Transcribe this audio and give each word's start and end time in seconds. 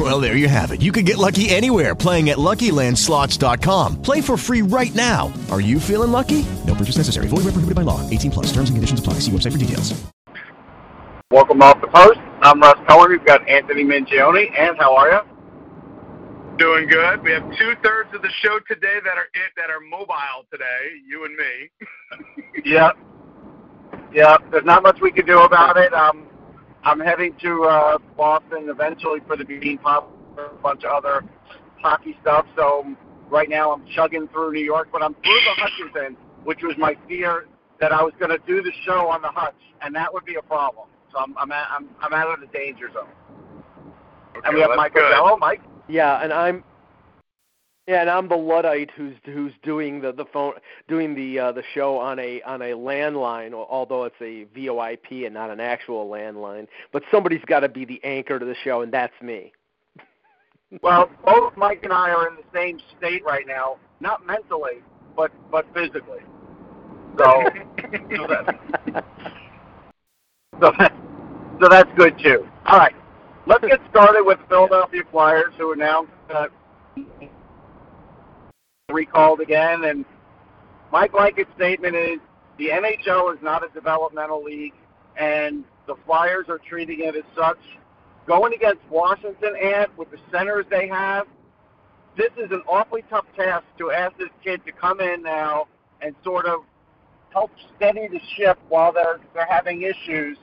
Well, 0.00 0.18
there 0.18 0.34
you 0.34 0.48
have 0.48 0.70
it. 0.72 0.80
You 0.80 0.92
can 0.92 1.04
get 1.04 1.18
lucky 1.18 1.50
anywhere 1.50 1.94
playing 1.94 2.30
at 2.30 2.38
LuckyLandSlots.com. 2.38 4.00
Play 4.00 4.22
for 4.22 4.38
free 4.38 4.62
right 4.62 4.94
now. 4.94 5.30
Are 5.50 5.60
you 5.60 5.78
feeling 5.78 6.10
lucky? 6.10 6.46
No 6.66 6.74
purchase 6.74 6.96
necessary. 6.96 7.28
Void 7.28 7.44
where 7.44 7.52
prohibited 7.52 7.74
by 7.74 7.82
law. 7.82 8.08
18 8.08 8.30
plus. 8.30 8.46
Terms 8.46 8.70
and 8.70 8.78
conditions 8.78 8.98
apply. 8.98 9.20
See 9.20 9.30
website 9.30 9.52
for 9.52 9.58
details. 9.58 10.02
Welcome 11.30 11.60
off 11.60 11.82
the 11.82 11.88
post. 11.88 12.18
I'm 12.40 12.60
Russ 12.60 12.78
Cohen. 12.88 13.10
We've 13.10 13.26
got 13.26 13.46
Anthony 13.46 13.84
Mingione. 13.84 14.58
And 14.58 14.78
how 14.78 14.96
are 14.96 15.10
you? 15.10 15.20
Doing 16.56 16.88
good. 16.88 17.22
We 17.22 17.32
have 17.32 17.44
two 17.58 17.74
thirds 17.84 18.08
of 18.14 18.22
the 18.22 18.30
show 18.40 18.58
today 18.68 19.00
that 19.04 19.18
are 19.18 19.28
it 19.34 19.52
that 19.58 19.68
are 19.68 19.80
mobile 19.80 20.46
today. 20.50 20.96
You 21.06 21.26
and 21.26 21.36
me. 21.36 22.64
yep. 22.64 22.96
Yep. 24.14 24.50
There's 24.50 24.64
not 24.64 24.82
much 24.82 24.98
we 25.02 25.12
can 25.12 25.26
do 25.26 25.40
about 25.40 25.76
it. 25.76 25.92
Um, 25.92 26.29
I'm 26.84 27.00
heading 27.00 27.34
to 27.42 27.64
uh, 27.64 27.98
Boston 28.16 28.68
eventually 28.68 29.20
for 29.26 29.36
the 29.36 29.44
Beanpot, 29.44 30.04
a 30.38 30.54
bunch 30.62 30.84
of 30.84 30.92
other 30.92 31.24
hockey 31.80 32.16
stuff. 32.22 32.46
So 32.56 32.96
right 33.28 33.48
now 33.48 33.72
I'm 33.72 33.84
chugging 33.94 34.28
through 34.28 34.52
New 34.52 34.64
York, 34.64 34.88
but 34.92 35.02
I'm 35.02 35.14
through 35.14 35.40
the 35.44 35.62
Hutchinson, 35.62 36.16
which 36.44 36.62
was 36.62 36.76
my 36.78 36.96
fear 37.08 37.46
that 37.80 37.92
I 37.92 38.02
was 38.02 38.12
going 38.18 38.30
to 38.30 38.38
do 38.46 38.62
the 38.62 38.72
show 38.84 39.08
on 39.08 39.22
the 39.22 39.28
Hutch, 39.28 39.54
and 39.82 39.94
that 39.94 40.12
would 40.12 40.24
be 40.24 40.36
a 40.36 40.42
problem. 40.42 40.88
So 41.12 41.18
I'm 41.18 41.36
I'm, 41.36 41.50
at, 41.52 41.66
I'm, 41.70 41.88
I'm 42.00 42.12
out 42.14 42.32
of 42.32 42.40
the 42.40 42.46
danger 42.46 42.90
zone. 42.92 43.08
Okay, 44.36 44.40
and 44.44 44.54
we 44.54 44.60
have 44.60 44.68
well, 44.68 44.76
Mike 44.76 44.94
that's. 44.94 45.06
Hello, 45.16 45.36
Mike. 45.36 45.60
Yeah, 45.88 46.22
and 46.22 46.32
I'm 46.32 46.62
yeah, 47.90 48.02
and 48.02 48.10
I'm 48.10 48.28
the 48.28 48.36
luddite 48.36 48.92
who's 48.92 49.16
who's 49.24 49.52
doing 49.64 50.00
the 50.00 50.12
the 50.12 50.24
phone 50.24 50.52
doing 50.86 51.16
the 51.16 51.40
uh, 51.40 51.50
the 51.50 51.64
show 51.74 51.98
on 51.98 52.20
a 52.20 52.40
on 52.42 52.62
a 52.62 52.70
landline, 52.70 53.52
although 53.52 54.04
it's 54.04 54.14
a 54.20 54.46
VoIP 54.56 55.26
and 55.26 55.34
not 55.34 55.50
an 55.50 55.58
actual 55.58 56.08
landline. 56.08 56.68
But 56.92 57.02
somebody's 57.10 57.44
got 57.46 57.60
to 57.60 57.68
be 57.68 57.84
the 57.84 58.00
anchor 58.04 58.38
to 58.38 58.44
the 58.44 58.54
show, 58.62 58.82
and 58.82 58.92
that's 58.92 59.20
me. 59.20 59.52
Well, 60.84 61.10
both 61.24 61.56
Mike 61.56 61.80
and 61.82 61.92
I 61.92 62.10
are 62.10 62.28
in 62.28 62.36
the 62.36 62.44
same 62.54 62.78
state 62.96 63.24
right 63.24 63.44
now, 63.44 63.78
not 63.98 64.24
mentally, 64.24 64.84
but 65.16 65.32
but 65.50 65.66
physically. 65.74 66.20
So, 67.18 67.24
so, 68.16 68.26
that, 68.28 69.04
so, 70.60 70.72
that, 70.78 70.96
so 71.60 71.68
that's 71.68 71.90
good 71.96 72.16
too. 72.22 72.46
All 72.66 72.78
right, 72.78 72.94
let's 73.48 73.66
get 73.66 73.80
started 73.90 74.22
with 74.22 74.38
Philadelphia 74.48 75.02
Flyers, 75.10 75.52
who 75.58 75.72
announced 75.72 76.12
that 76.28 76.50
recalled 78.92 79.40
again. 79.40 79.84
And 79.84 80.04
my 80.92 81.08
blanket 81.08 81.48
statement 81.56 81.96
is 81.96 82.18
the 82.58 82.68
NHL 82.68 83.34
is 83.34 83.42
not 83.42 83.64
a 83.64 83.68
developmental 83.72 84.42
league, 84.42 84.74
and 85.16 85.64
the 85.86 85.94
Flyers 86.06 86.46
are 86.48 86.58
treating 86.58 87.00
it 87.00 87.16
as 87.16 87.24
such. 87.36 87.58
Going 88.26 88.52
against 88.52 88.82
Washington, 88.90 89.54
and 89.60 89.86
with 89.96 90.10
the 90.10 90.18
centers 90.30 90.66
they 90.70 90.86
have, 90.88 91.26
this 92.16 92.30
is 92.36 92.50
an 92.50 92.62
awfully 92.68 93.02
tough 93.08 93.24
task 93.36 93.64
to 93.78 93.90
ask 93.90 94.16
this 94.18 94.28
kid 94.44 94.64
to 94.66 94.72
come 94.72 95.00
in 95.00 95.22
now 95.22 95.66
and 96.02 96.14
sort 96.22 96.46
of 96.46 96.60
help 97.32 97.50
steady 97.76 98.08
the 98.08 98.20
ship 98.36 98.58
while 98.68 98.92
they're 98.92 99.20
they're 99.34 99.46
having 99.46 99.82
issues. 99.82 100.36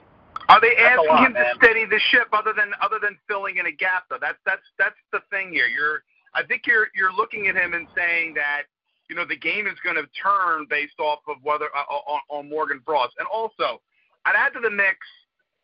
Are 0.49 0.61
they 0.61 0.75
That's 0.77 0.99
asking 0.99 1.09
lot, 1.09 1.27
him 1.27 1.33
to 1.33 1.45
steady 1.57 1.85
the 1.85 1.99
ship 2.09 2.27
other 2.31 2.53
than 2.55 2.71
other 2.81 2.99
than 3.01 3.17
filling 3.27 3.57
in 3.57 3.65
a 3.65 3.71
gap 3.71 4.05
though? 4.09 4.17
That's 4.19 4.37
that's 4.45 4.61
that's 4.79 4.95
the 5.11 5.19
thing 5.29 5.51
here. 5.51 5.67
You're 5.67 6.03
I 6.33 6.43
think 6.43 6.63
you're 6.65 6.87
you're 6.95 7.13
looking 7.13 7.47
at 7.47 7.55
him 7.55 7.73
and 7.73 7.87
saying 7.95 8.33
that 8.35 8.63
you 9.09 9.15
know 9.15 9.25
the 9.25 9.37
game 9.37 9.67
is 9.67 9.77
going 9.83 9.95
to 9.95 10.07
turn 10.21 10.65
based 10.69 10.99
off 10.99 11.19
of 11.27 11.37
whether 11.43 11.65
uh, 11.65 11.93
on, 11.93 12.21
on 12.29 12.49
Morgan 12.49 12.81
Frost. 12.85 13.13
And 13.19 13.27
also, 13.31 13.81
I'd 14.25 14.35
add 14.35 14.53
to 14.53 14.59
the 14.59 14.69
mix, 14.69 14.97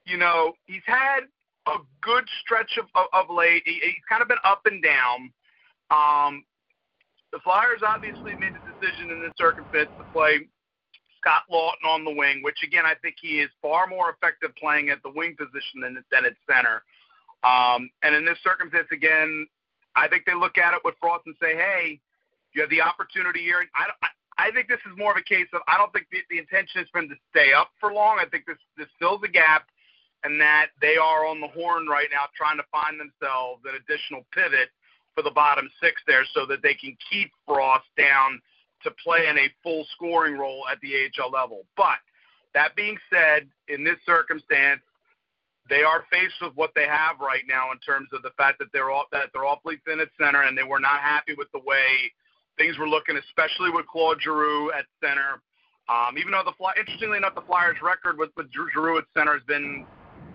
you 0.05 0.17
know, 0.17 0.53
he's 0.65 0.83
had 0.85 1.21
a 1.67 1.77
good 2.01 2.25
stretch 2.41 2.77
of 2.77 2.85
of, 2.95 3.07
of 3.13 3.35
late. 3.35 3.63
He, 3.65 3.79
he's 3.83 4.05
kind 4.07 4.21
of 4.21 4.27
been 4.27 4.43
up 4.43 4.61
and 4.65 4.83
down. 4.83 5.31
Um, 5.91 6.43
the 7.31 7.39
Flyers 7.43 7.81
obviously 7.85 8.35
made 8.35 8.53
the 8.53 8.61
decision 8.79 9.11
in 9.11 9.21
this 9.21 9.33
circumstance 9.37 9.89
to 9.97 10.03
play 10.13 10.47
Scott 11.19 11.43
Laughton 11.51 11.87
on 11.87 12.03
the 12.03 12.11
wing, 12.11 12.41
which 12.43 12.59
again 12.63 12.85
I 12.85 12.95
think 13.01 13.15
he 13.21 13.39
is 13.39 13.49
far 13.61 13.87
more 13.87 14.11
effective 14.11 14.51
playing 14.55 14.89
at 14.89 15.01
the 15.03 15.09
wing 15.09 15.35
position 15.37 15.81
than 15.81 16.03
than 16.11 16.25
at 16.25 16.33
center. 16.49 16.83
Um, 17.43 17.89
and 18.03 18.15
in 18.15 18.23
this 18.23 18.37
circumstance, 18.43 18.87
again, 18.91 19.47
I 19.95 20.07
think 20.07 20.25
they 20.25 20.33
look 20.33 20.57
at 20.57 20.73
it 20.73 20.81
with 20.83 20.95
Frost 20.99 21.25
and 21.25 21.35
say, 21.41 21.55
"Hey, 21.55 21.99
you 22.53 22.61
have 22.61 22.69
the 22.69 22.81
opportunity 22.81 23.41
here." 23.41 23.59
And 23.59 23.69
I, 23.75 24.07
I, 24.37 24.51
think 24.51 24.67
this 24.67 24.81
is 24.89 24.97
more 24.97 25.11
of 25.11 25.17
a 25.17 25.23
case 25.23 25.47
of 25.53 25.61
I 25.67 25.77
don't 25.77 25.91
think 25.93 26.07
the, 26.11 26.19
the 26.29 26.39
intention 26.39 26.81
is 26.81 26.89
for 26.91 26.99
him 26.99 27.09
to 27.09 27.15
stay 27.29 27.53
up 27.53 27.71
for 27.79 27.93
long. 27.93 28.19
I 28.19 28.25
think 28.25 28.45
this 28.45 28.57
this 28.77 28.89
fills 28.99 29.21
a 29.23 29.27
gap, 29.27 29.67
and 30.23 30.39
that 30.41 30.67
they 30.81 30.97
are 30.97 31.25
on 31.25 31.39
the 31.39 31.47
horn 31.47 31.87
right 31.87 32.09
now 32.11 32.25
trying 32.35 32.57
to 32.57 32.65
find 32.71 32.99
themselves 32.99 33.61
an 33.65 33.75
additional 33.75 34.25
pivot 34.31 34.69
for 35.15 35.21
the 35.21 35.31
bottom 35.31 35.69
six 35.81 36.01
there, 36.07 36.25
so 36.33 36.45
that 36.47 36.61
they 36.63 36.73
can 36.73 36.97
keep 37.11 37.31
Frost 37.45 37.85
down 37.97 38.41
to 38.83 38.91
play 39.03 39.27
in 39.27 39.37
a 39.37 39.49
full 39.61 39.85
scoring 39.95 40.37
role 40.37 40.65
at 40.69 40.79
the 40.81 40.93
AHL 40.93 41.31
level. 41.31 41.65
But 41.77 42.01
that 42.53 42.75
being 42.75 42.97
said, 43.09 43.47
in 43.67 43.83
this 43.83 43.97
circumstance, 44.05 44.81
they 45.69 45.83
are 45.83 46.05
faced 46.11 46.35
with 46.41 46.53
what 46.55 46.71
they 46.75 46.85
have 46.85 47.19
right 47.19 47.43
now 47.47 47.71
in 47.71 47.79
terms 47.79 48.09
of 48.13 48.21
the 48.21 48.31
fact 48.37 48.59
that 48.59 48.67
they're 48.73 48.91
all, 48.91 49.05
that 49.11 49.29
they're 49.33 49.45
awfully 49.45 49.79
thin 49.85 49.99
at 49.99 50.09
center, 50.19 50.43
and 50.43 50.57
they 50.57 50.63
were 50.63 50.79
not 50.79 50.99
happy 50.99 51.33
with 51.37 51.47
the 51.53 51.59
way 51.65 52.11
things 52.57 52.77
were 52.77 52.87
looking, 52.87 53.15
especially 53.17 53.71
with 53.71 53.85
Claude 53.87 54.21
Giroux 54.21 54.71
at 54.71 54.85
center. 55.01 55.41
Um, 55.89 56.17
even 56.17 56.31
though 56.31 56.43
the 56.45 56.55
Fly, 56.57 56.73
interestingly 56.79 57.17
enough, 57.17 57.35
the 57.35 57.41
Flyers' 57.41 57.77
record 57.81 58.17
with, 58.17 58.29
with 58.37 58.47
Giroux 58.53 58.97
at 58.97 59.05
center 59.15 59.33
has 59.33 59.43
been 59.43 59.85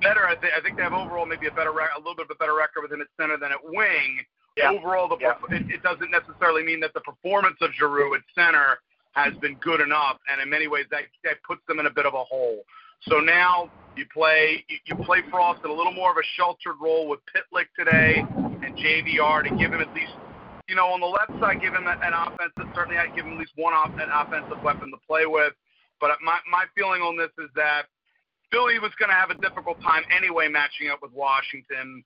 better. 0.03 0.27
I, 0.27 0.35
th- 0.35 0.53
I 0.57 0.61
think 0.61 0.77
they 0.77 0.83
have 0.83 0.93
overall 0.93 1.27
maybe 1.27 1.47
a 1.47 1.51
better, 1.53 1.73
rec- 1.73 1.91
a 1.97 1.99
little 1.99 2.15
bit 2.17 2.27
of 2.27 2.33
a 2.33 2.39
better 2.39 2.55
record 2.55 2.83
with 2.83 2.93
him 2.93 3.01
at 3.01 3.09
center 3.21 3.37
than 3.39 3.53
at 3.53 3.63
wing. 3.65 4.21
Yeah. 4.57 4.73
Overall, 4.73 5.09
the 5.09 5.17
Yeah. 5.21 5.35
it, 5.51 5.71
it 5.71 5.83
doesn't 5.83 6.11
necessarily 6.11 6.65
mean 6.65 6.81
that 6.81 6.93
the 6.93 7.01
performance 7.01 7.57
of 7.61 7.71
Giroux 7.79 8.15
at 8.15 8.21
center 8.35 8.79
has 9.13 9.33
been 9.41 9.55
good 9.57 9.81
enough, 9.81 10.19
and 10.31 10.41
in 10.41 10.51
many 10.51 10.69
ways 10.69 10.85
that 10.91 11.03
that 11.25 11.37
puts 11.47 11.61
them 11.67 11.79
in 11.79 11.87
a 11.87 11.91
bit 11.91 12.07
of 12.07 12.15
a 12.15 12.25
hole. 12.25 12.63
So 13.03 13.19
now 13.21 13.71
you 13.99 14.07
play 14.15 14.65
you, 14.69 14.95
play 15.05 15.19
Frost 15.31 15.61
in 15.65 15.71
a 15.71 15.75
little 15.75 15.93
more 15.93 16.11
of 16.11 16.17
a 16.17 16.27
sheltered 16.37 16.79
role 16.81 17.09
with 17.09 17.21
Pitlick 17.35 17.67
today 17.77 18.23
and 18.23 18.77
JVR 18.79 19.43
to 19.43 19.51
give 19.59 19.73
him 19.75 19.81
at 19.81 19.93
least 19.93 20.15
you 20.69 20.77
know 20.77 20.87
on 20.87 21.01
the 21.01 21.07
left 21.07 21.35
side 21.41 21.61
give 21.61 21.75
him 21.75 21.87
an, 21.87 22.15
offensive 22.15 22.71
certainly 22.75 22.97
I'd 22.97 23.15
give 23.15 23.27
him 23.27 23.35
at 23.35 23.39
least 23.39 23.53
one 23.57 23.75
off, 23.75 23.91
an 23.99 24.09
offensive 24.09 24.63
weapon 24.63 24.91
to 24.91 24.99
play 25.07 25.27
with. 25.27 25.53
But 26.01 26.17
my 26.23 26.39
my 26.51 26.65
feeling 26.75 27.03
on 27.03 27.19
this 27.19 27.35
is 27.43 27.51
that 27.57 27.91
Philly 28.51 28.79
was 28.79 28.93
going 28.99 29.11
to 29.11 29.19
have 29.19 29.31
a 29.31 29.39
difficult 29.43 29.83
time 29.83 30.03
anyway 30.15 30.49
matching 30.49 30.89
up 30.89 31.03
with 31.03 31.13
Washington 31.13 32.03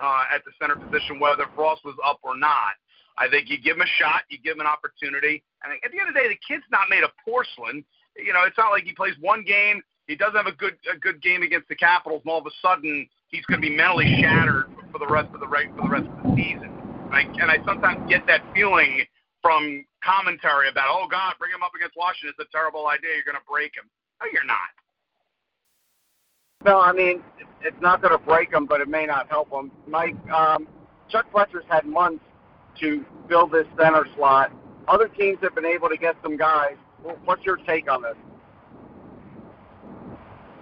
uh, 0.00 0.24
at 0.34 0.42
the 0.44 0.50
center 0.60 0.74
position, 0.74 1.20
whether 1.20 1.46
Frost 1.54 1.84
was 1.84 1.94
up 2.04 2.18
or 2.22 2.36
not. 2.36 2.74
I 3.18 3.28
think 3.28 3.48
you 3.48 3.56
give 3.56 3.76
him 3.76 3.82
a 3.82 3.92
shot, 3.98 4.28
you 4.28 4.38
give 4.38 4.56
him 4.56 4.60
an 4.60 4.66
opportunity. 4.66 5.42
And 5.64 5.72
at 5.72 5.90
the 5.90 5.98
end 5.98 6.08
of 6.08 6.14
the 6.14 6.20
day, 6.20 6.28
the 6.28 6.40
kid's 6.44 6.66
not 6.70 6.90
made 6.90 7.02
of 7.02 7.10
porcelain. 7.24 7.84
You 8.16 8.32
know, 8.32 8.44
it's 8.44 8.58
not 8.58 8.70
like 8.70 8.84
he 8.84 8.92
plays 8.92 9.14
one 9.20 9.44
game, 9.44 9.80
he 10.06 10.16
doesn't 10.16 10.36
have 10.36 10.46
a 10.46 10.52
good 10.52 10.76
a 10.92 10.98
good 10.98 11.22
game 11.22 11.42
against 11.42 11.68
the 11.68 11.74
Capitals, 11.74 12.22
and 12.24 12.30
all 12.30 12.38
of 12.38 12.46
a 12.46 12.54
sudden 12.62 13.08
he's 13.28 13.44
going 13.46 13.60
to 13.60 13.66
be 13.66 13.74
mentally 13.74 14.18
shattered 14.20 14.66
for 14.92 14.98
the 14.98 15.06
rest 15.06 15.32
of 15.34 15.40
the 15.40 15.48
reg- 15.48 15.74
for 15.76 15.82
the 15.82 15.90
rest 15.90 16.06
of 16.06 16.22
the 16.22 16.36
season. 16.36 16.70
And 17.06 17.14
I, 17.14 17.20
and 17.20 17.50
I 17.50 17.58
sometimes 17.64 18.08
get 18.08 18.26
that 18.26 18.42
feeling 18.54 19.04
from 19.42 19.84
commentary 20.02 20.68
about, 20.68 20.86
oh 20.90 21.06
God, 21.08 21.34
bring 21.38 21.52
him 21.52 21.62
up 21.62 21.72
against 21.74 21.96
Washington. 21.96 22.34
It's 22.38 22.48
a 22.48 22.52
terrible 22.52 22.88
idea. 22.88 23.10
You're 23.14 23.24
going 23.24 23.38
to 23.38 23.48
break 23.48 23.74
him. 23.76 23.88
No, 24.20 24.26
you're 24.32 24.44
not. 24.44 24.70
No, 26.64 26.80
I 26.80 26.92
mean 26.92 27.22
it's 27.62 27.80
not 27.80 28.00
going 28.00 28.12
to 28.12 28.24
break 28.24 28.50
them, 28.50 28.66
but 28.66 28.80
it 28.80 28.88
may 28.88 29.06
not 29.06 29.28
help 29.28 29.50
them. 29.50 29.70
Mike, 29.86 30.16
um, 30.30 30.66
Chuck 31.08 31.26
Fletcher's 31.32 31.64
had 31.68 31.84
months 31.84 32.24
to 32.80 33.04
fill 33.28 33.46
this 33.46 33.66
center 33.78 34.06
slot. 34.16 34.52
Other 34.88 35.08
teams 35.08 35.38
have 35.42 35.54
been 35.54 35.66
able 35.66 35.88
to 35.88 35.96
get 35.96 36.16
some 36.22 36.36
guys. 36.36 36.76
What's 37.24 37.44
your 37.44 37.56
take 37.56 37.90
on 37.90 38.02
this? 38.02 38.16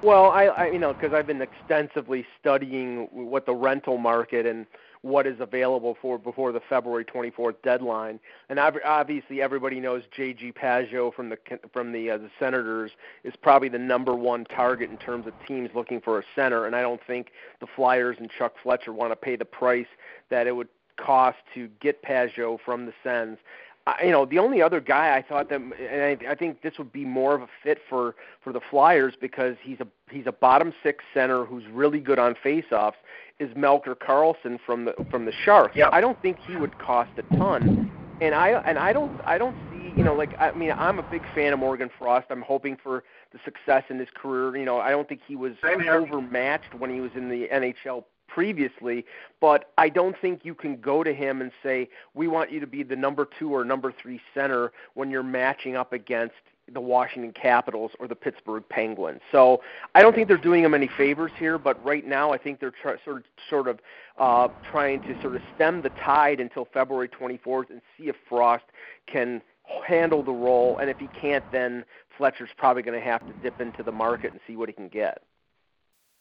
Well, 0.05 0.27
I, 0.27 0.45
I 0.45 0.67
you 0.67 0.79
know, 0.79 0.93
because 0.93 1.15
I've 1.15 1.27
been 1.27 1.41
extensively 1.41 2.27
studying 2.39 3.09
what 3.11 3.47
the 3.47 3.55
rental 3.55 3.97
market 3.97 4.45
and 4.45 4.67
what 5.01 5.27
is 5.27 5.41
available 5.41 5.97
for 6.03 6.19
before 6.19 6.53
the 6.53 6.61
February 6.69 7.07
24th 7.07 7.55
deadline, 7.63 8.21
and 8.51 8.59
obviously 8.59 9.41
everybody 9.41 9.81
knows 9.81 10.03
J.G. 10.15 10.53
Pageau 10.53 11.13
from 11.15 11.31
the 11.31 11.39
from 11.73 11.93
the 11.93 12.11
uh, 12.11 12.19
the 12.19 12.29
Senators 12.39 12.91
is 13.23 13.33
probably 13.41 13.71
the 13.71 13.79
number 13.79 14.15
one 14.15 14.45
target 14.45 14.91
in 14.91 14.99
terms 14.99 15.27
of 15.27 15.33
teams 15.49 15.71
looking 15.75 16.03
for 16.03 16.19
a 16.19 16.23
center, 16.37 16.67
and 16.67 16.77
I 16.77 16.83
don't 16.83 17.01
think 17.07 17.29
the 17.61 17.67
Flyers 17.75 18.19
and 18.21 18.31
Chuck 18.31 18.55
Fletcher 18.63 18.93
want 18.93 19.11
to 19.11 19.17
pay 19.17 19.37
the 19.37 19.47
price 19.47 19.87
that 20.29 20.47
it 20.47 20.53
would 20.53 20.69
cost 20.97 21.39
to 21.55 21.69
get 21.81 22.03
Pageau 22.03 22.59
from 22.63 22.85
the 22.85 22.93
Sens. 23.03 23.39
I, 23.87 24.05
you 24.05 24.11
know, 24.11 24.25
the 24.25 24.39
only 24.39 24.63
other 24.63 24.81
guy 24.81 25.15
I 25.17 25.23
thought 25.23 25.51
that, 25.51 25.61
and 25.61 25.75
I, 25.79 26.17
I 26.31 26.35
think 26.35 26.63
this 26.63 26.75
would 26.79 26.93
be 26.93 27.05
more 27.05 27.35
of 27.35 27.43
a 27.43 27.49
fit 27.63 27.79
for 27.89 28.15
for 28.43 28.53
the 28.53 28.61
Flyers 28.71 29.15
because 29.21 29.57
he's 29.63 29.81
a 29.81 29.87
he's 30.11 30.27
a 30.27 30.33
bottom 30.33 30.73
six 30.83 31.05
center 31.13 31.45
who's 31.45 31.65
really 31.71 32.01
good 32.01 32.19
on 32.19 32.35
faceoffs. 32.43 32.95
Is 33.39 33.51
Melker 33.51 33.95
Karlsson 33.95 34.59
from 34.65 34.87
the 34.87 34.95
from 35.11 35.27
the 35.27 35.33
Sharks? 35.33 35.77
Yep. 35.77 35.91
I 35.93 36.01
don't 36.01 36.21
think 36.23 36.39
he 36.47 36.57
would 36.57 36.79
cost 36.79 37.11
a 37.19 37.37
ton, 37.37 37.91
and 38.21 38.35
I 38.35 38.51
and 38.51 38.79
I 38.79 38.93
don't 38.93 39.21
I 39.25 39.37
don't 39.37 39.57
see 39.71 39.93
you 39.97 40.05
know 40.05 40.15
like 40.15 40.35
I 40.39 40.53
mean 40.53 40.73
I'm 40.73 40.99
a 40.99 41.11
big 41.11 41.23
fan 41.35 41.53
of 41.53 41.59
Morgan 41.59 41.91
Frost. 41.99 42.27
I'm 42.31 42.43
hoping 42.43 42.79
for 42.83 43.05
the 43.33 43.39
success 43.45 43.83
in 43.91 43.99
his 43.99 44.09
career. 44.15 44.57
You 44.57 44.65
know 44.65 44.79
I 44.79 44.91
don't 44.91 45.09
think 45.09 45.21
he 45.27 45.37
was 45.37 45.53
overmatched 45.63 46.75
when 46.79 46.91
he 46.91 47.01
was 47.01 47.11
in 47.15 47.29
the 47.29 47.49
NHL 47.53 48.05
previously, 48.35 49.05
but 49.41 49.71
I 49.79 49.89
don't 49.89 50.17
think 50.21 50.41
you 50.45 50.55
can 50.55 50.81
go 50.81 51.05
to 51.05 51.15
him 51.15 51.41
and 51.41 51.53
say, 51.63 51.89
we 52.15 52.27
want 52.27 52.51
you 52.51 52.59
to 52.59 52.67
be 52.67 52.83
the 52.83 52.97
number 52.97 53.29
two 53.39 53.55
or 53.55 53.65
number 53.65 53.93
three 53.93 54.21
center 54.35 54.73
when 54.95 55.09
you're 55.09 55.23
matching 55.23 55.77
up 55.77 55.93
against 55.93 56.35
the 56.73 56.81
Washington 56.81 57.33
Capitals 57.33 57.93
or 58.01 58.09
the 58.09 58.15
Pittsburgh 58.17 58.65
Penguins. 58.69 59.21
So 59.31 59.61
I 59.95 60.03
don't 60.03 60.15
think 60.15 60.29
they're 60.29 60.37
doing 60.37 60.65
him 60.65 60.75
any 60.75 60.89
favors 60.97 61.31
here, 61.39 61.59
but 61.59 61.83
right 61.85 62.07
now 62.07 62.33
I 62.33 62.39
think 62.39 62.59
they're 62.59 62.73
try, 62.73 62.97
sort 63.05 63.19
of 63.19 63.25
sort 63.49 63.69
of 63.69 63.81
uh, 64.19 64.49
trying 64.71 65.03
to 65.03 65.21
sort 65.21 65.37
of 65.37 65.43
stem 65.55 65.83
the 65.83 65.91
tide 65.91 66.41
until 66.41 66.67
February 66.73 67.09
24th 67.09 67.71
and 67.71 67.81
see 67.97 68.09
if 68.09 68.17
Frost 68.29 68.65
can 69.07 69.43
handle 69.87 70.23
the 70.23 70.33
role, 70.33 70.79
and 70.79 70.91
if 70.91 70.99
he 70.99 71.09
can't, 71.09 71.45
then 71.53 71.85
Fletcher's 72.17 72.51
probably 72.57 72.83
going 72.83 72.99
to 72.99 73.05
have 73.05 73.25
to 73.27 73.33
dip 73.43 73.61
into 73.61 73.83
the 73.83 73.93
market 73.93 74.33
and 74.33 74.41
see 74.47 74.57
what 74.57 74.69
he 74.69 74.73
can 74.73 74.89
get. 74.89 75.23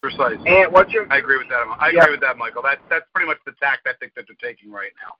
Precise. 0.04 0.36
And 0.44 0.70
what's 0.70 0.92
your 0.92 1.10
I 1.10 1.16
agree 1.16 1.38
with 1.38 1.48
that. 1.48 1.64
I 1.80 1.88
agree 1.88 2.12
with 2.12 2.20
that, 2.20 2.36
Michael. 2.36 2.60
That's 2.62 2.82
that's 2.90 3.06
pretty 3.14 3.26
much 3.26 3.38
the 3.46 3.52
tact 3.52 3.86
I 3.88 3.94
think 3.98 4.12
that 4.14 4.26
they're 4.28 4.50
taking 4.52 4.70
right 4.70 4.92
now. 5.00 5.16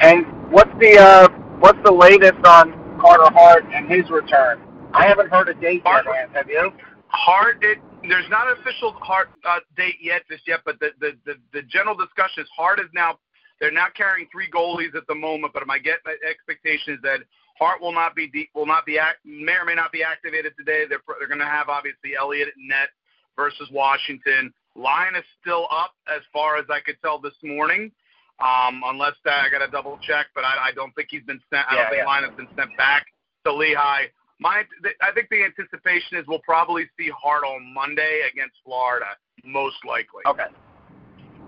and 0.00 0.26
what's 0.50 0.72
the 0.80 0.98
uh, 0.98 1.28
what's 1.60 1.78
the 1.84 1.92
latest 1.92 2.44
on 2.44 2.72
Carter 3.00 3.32
Hart 3.32 3.64
and 3.72 3.88
his 3.88 4.10
return? 4.10 4.60
I 4.92 5.06
haven't 5.06 5.30
heard 5.30 5.48
a 5.48 5.54
date 5.54 5.82
yet, 5.84 5.86
Hart- 5.86 6.06
Lance. 6.06 6.30
Have 6.34 6.48
you? 6.48 6.72
Hard. 7.08 7.62
It, 7.62 7.78
there's 8.08 8.28
not 8.28 8.48
an 8.48 8.56
official 8.60 8.92
hard 8.94 9.28
uh, 9.44 9.60
date 9.76 9.96
yet, 10.00 10.22
just 10.28 10.48
yet, 10.48 10.60
but 10.64 10.80
the, 10.80 10.90
the 11.00 11.12
the 11.26 11.34
the 11.52 11.62
general 11.62 11.94
discussion 11.94 12.42
is 12.42 12.48
Hart 12.56 12.80
is 12.80 12.86
now 12.92 13.18
they're 13.60 13.70
now 13.70 13.86
carrying 13.94 14.26
three 14.32 14.50
goalies 14.50 14.96
at 14.96 15.06
the 15.06 15.14
moment. 15.14 15.52
But 15.52 15.64
my 15.66 15.78
get 15.78 16.00
my 16.04 16.16
expectation 16.28 16.94
is 16.94 17.00
that 17.02 17.20
Hart 17.60 17.80
will 17.82 17.92
not 17.92 18.16
be 18.16 18.26
deep, 18.26 18.48
will 18.54 18.66
not 18.66 18.86
be 18.86 18.98
act, 18.98 19.18
may 19.24 19.52
or 19.52 19.66
may 19.66 19.74
not 19.74 19.92
be 19.92 20.02
activated 20.02 20.54
today. 20.58 20.84
They're 20.88 21.02
they're 21.18 21.28
going 21.28 21.40
to 21.40 21.44
have 21.44 21.68
obviously 21.68 22.16
Elliott 22.18 22.48
at 22.48 22.54
net 22.56 22.88
versus 23.36 23.68
Washington. 23.70 24.52
Lyon 24.74 25.14
is 25.14 25.24
still 25.40 25.66
up 25.70 25.92
as 26.08 26.22
far 26.32 26.56
as 26.56 26.64
I 26.70 26.80
could 26.80 26.96
tell 27.02 27.20
this 27.20 27.34
morning. 27.42 27.92
Um, 28.40 28.80
unless 28.86 29.12
that, 29.26 29.44
I 29.44 29.50
got 29.50 29.64
to 29.64 29.70
double 29.70 29.98
check, 30.00 30.28
but 30.34 30.44
I, 30.44 30.68
I 30.68 30.72
don't 30.74 30.94
think 30.94 31.08
he's 31.10 31.24
been 31.24 31.40
sent. 31.52 31.66
I 31.70 31.76
don't 31.76 31.90
think 31.90 31.98
yeah. 31.98 32.06
Lyon 32.06 32.24
has 32.24 32.34
been 32.34 32.48
sent 32.56 32.74
back 32.78 33.04
to 33.44 33.52
Lehigh. 33.52 34.08
My, 34.38 34.62
th- 34.82 34.96
I 35.02 35.12
think 35.12 35.28
the 35.28 35.44
anticipation 35.44 36.16
is 36.16 36.24
we'll 36.26 36.38
probably 36.38 36.88
see 36.98 37.10
Hart 37.12 37.44
on 37.44 37.74
Monday 37.74 38.22
against 38.32 38.54
Florida, 38.64 39.04
most 39.44 39.76
likely. 39.86 40.22
Okay. 40.26 40.46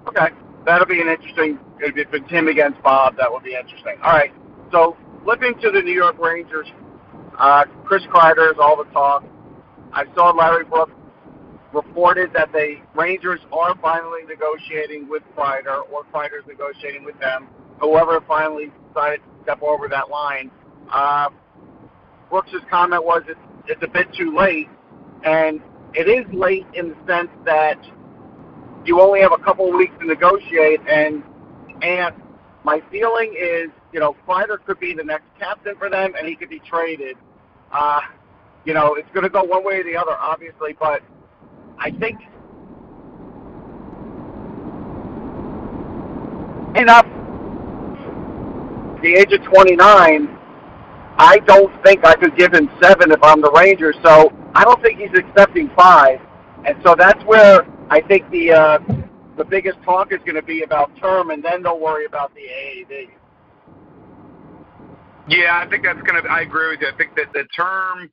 Okay. 0.08 0.29
That'll 0.67 0.87
be 0.87 1.00
an 1.00 1.08
interesting. 1.08 1.58
If 1.81 2.12
it's 2.12 2.31
him 2.31 2.49
against 2.49 2.82
Bob, 2.82 3.17
that 3.17 3.32
would 3.32 3.43
be 3.43 3.55
interesting. 3.55 3.97
All 4.03 4.12
right. 4.12 4.35
So 4.70 4.99
flipping 5.25 5.55
to 5.61 5.71
the 5.71 5.81
New 5.81 5.93
York 5.93 6.19
Rangers, 6.19 6.67
uh, 7.39 7.65
Chris 7.85 8.03
Kreider 8.05 8.51
is 8.51 8.59
all 8.61 8.77
the 8.77 8.91
talk. 8.93 9.25
I 9.93 10.05
saw 10.15 10.31
Larry 10.31 10.65
Brooks 10.65 10.93
reported 11.73 12.31
that 12.35 12.53
the 12.53 12.77
Rangers 12.95 13.41
are 13.53 13.75
finally 13.81 14.23
negotiating 14.27 15.09
with 15.09 15.23
Kreider, 15.37 15.83
or 15.91 16.05
Kreider's 16.13 16.47
negotiating 16.47 17.05
with 17.05 17.19
them. 17.19 17.49
Whoever 17.81 18.21
finally 18.29 18.71
decided 18.89 19.21
to 19.21 19.43
step 19.43 19.63
over 19.63 19.89
that 19.89 20.11
line. 20.11 20.51
Uh, 20.93 21.31
Brooks's 22.31 22.63
comment 22.71 23.05
was 23.05 23.23
it's, 23.29 23.41
it's 23.67 23.83
a 23.83 23.89
bit 23.89 24.07
too 24.15 24.35
late, 24.37 24.69
and 25.25 25.61
it 25.95 26.09
is 26.09 26.33
late 26.33 26.67
in 26.75 26.91
the 26.91 26.97
sense 27.07 27.29
that 27.45 27.79
you 28.85 29.01
only 29.01 29.21
have 29.21 29.33
a 29.33 29.43
couple 29.43 29.69
of 29.69 29.75
weeks 29.75 29.93
to 30.01 30.07
negotiate, 30.07 30.81
and 30.89 31.23
and 31.83 32.15
my 32.65 32.81
feeling 32.91 33.35
is, 33.39 33.71
you 33.93 34.00
know, 34.00 34.17
Kreider 34.27 34.59
could 34.65 34.81
be 34.81 34.94
the 34.94 35.05
next 35.05 35.27
captain 35.39 35.77
for 35.77 35.91
them, 35.91 36.15
and 36.19 36.27
he 36.27 36.35
could 36.35 36.49
be 36.49 36.61
traded. 36.61 37.17
Uh, 37.73 38.00
you 38.65 38.75
know, 38.75 38.94
it's 38.94 39.09
going 39.12 39.25
to 39.25 39.29
go 39.29 39.43
one 39.43 39.65
way 39.65 39.77
or 39.77 39.85
the 39.85 39.97
other, 39.97 40.17
obviously, 40.19 40.77
but 40.79 41.03
I 41.79 41.91
think 41.91 42.21
enough. 46.77 47.06
The 49.03 49.15
age 49.15 49.33
of 49.33 49.43
29, 49.43 50.39
I 51.19 51.39
don't 51.44 51.85
think 51.85 52.06
I 52.06 52.15
could 52.15 52.37
give 52.37 52.55
him 52.55 52.71
seven 52.81 53.11
if 53.11 53.23
I'm 53.23 53.41
the 53.41 53.50
Rangers. 53.50 53.97
So 54.05 54.33
I 54.55 54.65
don't 54.65 54.81
think 54.81 55.00
he's 55.00 55.11
accepting 55.19 55.71
five, 55.77 56.21
and 56.65 56.77
so 56.85 56.94
that's 56.97 57.23
where 57.25 57.67
I 57.91 58.00
think 58.00 58.31
the 58.31 58.53
uh, 58.53 58.79
the 59.37 59.44
biggest 59.44 59.83
talk 59.83 60.12
is 60.12 60.19
going 60.21 60.37
to 60.37 60.43
be 60.43 60.62
about 60.62 60.97
term, 60.99 61.31
and 61.31 61.43
then 61.43 61.62
they'll 61.62 61.81
worry 61.81 62.06
about 62.06 62.33
the 62.35 62.43
AAV. 62.43 63.11
Yeah, 65.29 65.63
I 65.65 65.69
think 65.69 65.85
that's 65.85 66.03
gonna. 66.03 66.27
I 66.29 66.41
agree 66.41 66.71
with 66.71 66.81
you. 66.81 66.89
I 66.89 66.97
think 66.97 67.15
that 67.17 67.33
the 67.33 67.45
term 67.55 68.11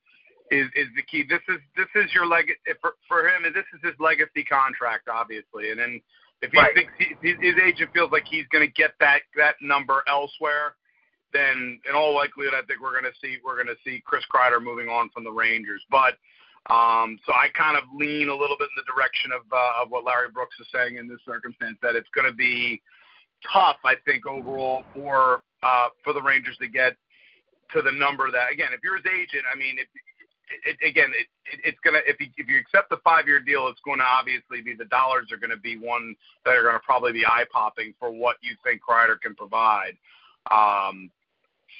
is 0.51 0.67
is 0.75 0.87
the 0.95 1.01
key. 1.03 1.23
This 1.27 1.41
is 1.47 1.59
this 1.75 1.87
is 1.95 2.13
your 2.13 2.25
leg 2.25 2.51
for 2.81 2.95
for 3.07 3.27
him, 3.27 3.45
and 3.45 3.55
this 3.55 3.65
is 3.73 3.81
his 3.83 3.99
legacy 3.99 4.43
contract, 4.43 5.07
obviously. 5.09 5.71
And 5.71 5.79
then 5.79 6.01
if 6.41 6.51
he 6.51 6.57
Right. 6.57 6.73
thinks 6.73 6.93
he, 6.97 7.15
his, 7.21 7.37
his 7.41 7.55
agent 7.63 7.91
feels 7.93 8.11
like 8.11 8.25
he's 8.25 8.47
gonna 8.51 8.67
get 8.67 8.93
that 8.99 9.21
that 9.35 9.55
number 9.61 10.03
elsewhere, 10.07 10.75
then 11.33 11.79
in 11.87 11.95
all 11.95 12.13
likelihood, 12.13 12.53
I 12.53 12.61
think 12.63 12.81
we're 12.81 12.93
gonna 12.93 13.15
see 13.21 13.37
we're 13.43 13.57
gonna 13.57 13.77
see 13.83 14.01
Chris 14.05 14.23
Kreider 14.31 14.61
moving 14.61 14.87
on 14.87 15.09
from 15.09 15.23
the 15.23 15.31
Rangers. 15.31 15.83
But 15.89 16.17
um, 16.69 17.17
so 17.25 17.33
I 17.33 17.49
kind 17.55 17.77
of 17.77 17.83
lean 17.95 18.29
a 18.29 18.35
little 18.35 18.57
bit 18.57 18.69
in 18.69 18.83
the 18.85 18.91
direction 18.91 19.31
of 19.31 19.41
uh, 19.51 19.81
of 19.83 19.89
what 19.89 20.03
Larry 20.03 20.29
Brooks 20.29 20.55
is 20.59 20.67
saying 20.71 20.97
in 20.97 21.07
this 21.07 21.19
circumstance 21.25 21.77
that 21.81 21.95
it's 21.95 22.09
going 22.13 22.29
to 22.29 22.35
be 22.35 22.81
tough, 23.51 23.77
I 23.83 23.95
think, 24.05 24.27
overall 24.27 24.83
for 24.93 25.41
uh, 25.63 25.87
for 26.03 26.13
the 26.13 26.21
Rangers 26.21 26.57
to 26.61 26.67
get 26.67 26.95
to 27.73 27.81
the 27.81 27.91
number 27.91 28.31
that 28.31 28.51
again, 28.51 28.69
if 28.73 28.81
you're 28.83 28.97
his 28.97 29.05
agent, 29.05 29.43
I 29.51 29.57
mean, 29.57 29.77
it, 29.77 29.87
it, 30.65 30.77
again, 30.87 31.11
it, 31.13 31.27
it, 31.51 31.59
it's 31.63 31.79
gonna 31.83 31.99
if 32.05 32.19
you 32.19 32.27
if 32.37 32.47
you 32.47 32.57
accept 32.59 32.89
the 32.89 32.97
five 33.03 33.27
year 33.27 33.39
deal, 33.39 33.67
it's 33.67 33.81
going 33.85 33.99
to 33.99 34.05
obviously 34.05 34.61
be 34.61 34.75
the 34.75 34.85
dollars 34.85 35.27
are 35.31 35.37
going 35.37 35.51
to 35.51 35.61
be 35.61 35.77
one 35.77 36.15
that 36.45 36.55
are 36.55 36.63
going 36.63 36.75
to 36.75 36.85
probably 36.85 37.13
be 37.13 37.25
eye 37.25 37.45
popping 37.51 37.93
for 37.99 38.11
what 38.11 38.37
you 38.41 38.55
think 38.63 38.81
Kreider 38.81 39.19
can 39.21 39.35
provide. 39.35 39.93
Um, 40.51 41.11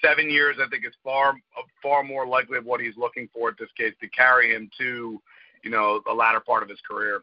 seven 0.04 0.30
years, 0.30 0.58
I 0.64 0.70
think, 0.70 0.86
is 0.86 0.94
far 1.04 1.36
far 1.82 2.04
more 2.04 2.25
likely 2.25 2.58
of 2.58 2.66
what 2.66 2.82
he's 2.82 2.98
looking 2.98 3.30
for 3.34 3.50
at 3.50 3.58
this 3.58 3.70
case 3.78 3.94
to 4.02 4.08
carry 4.10 4.54
him 4.54 4.70
to, 4.78 5.22
you 5.64 5.72
know, 5.72 6.02
the 6.06 6.14
latter 6.14 6.40
part 6.40 6.64
of 6.64 6.70
his 6.70 6.80
career. 6.90 7.22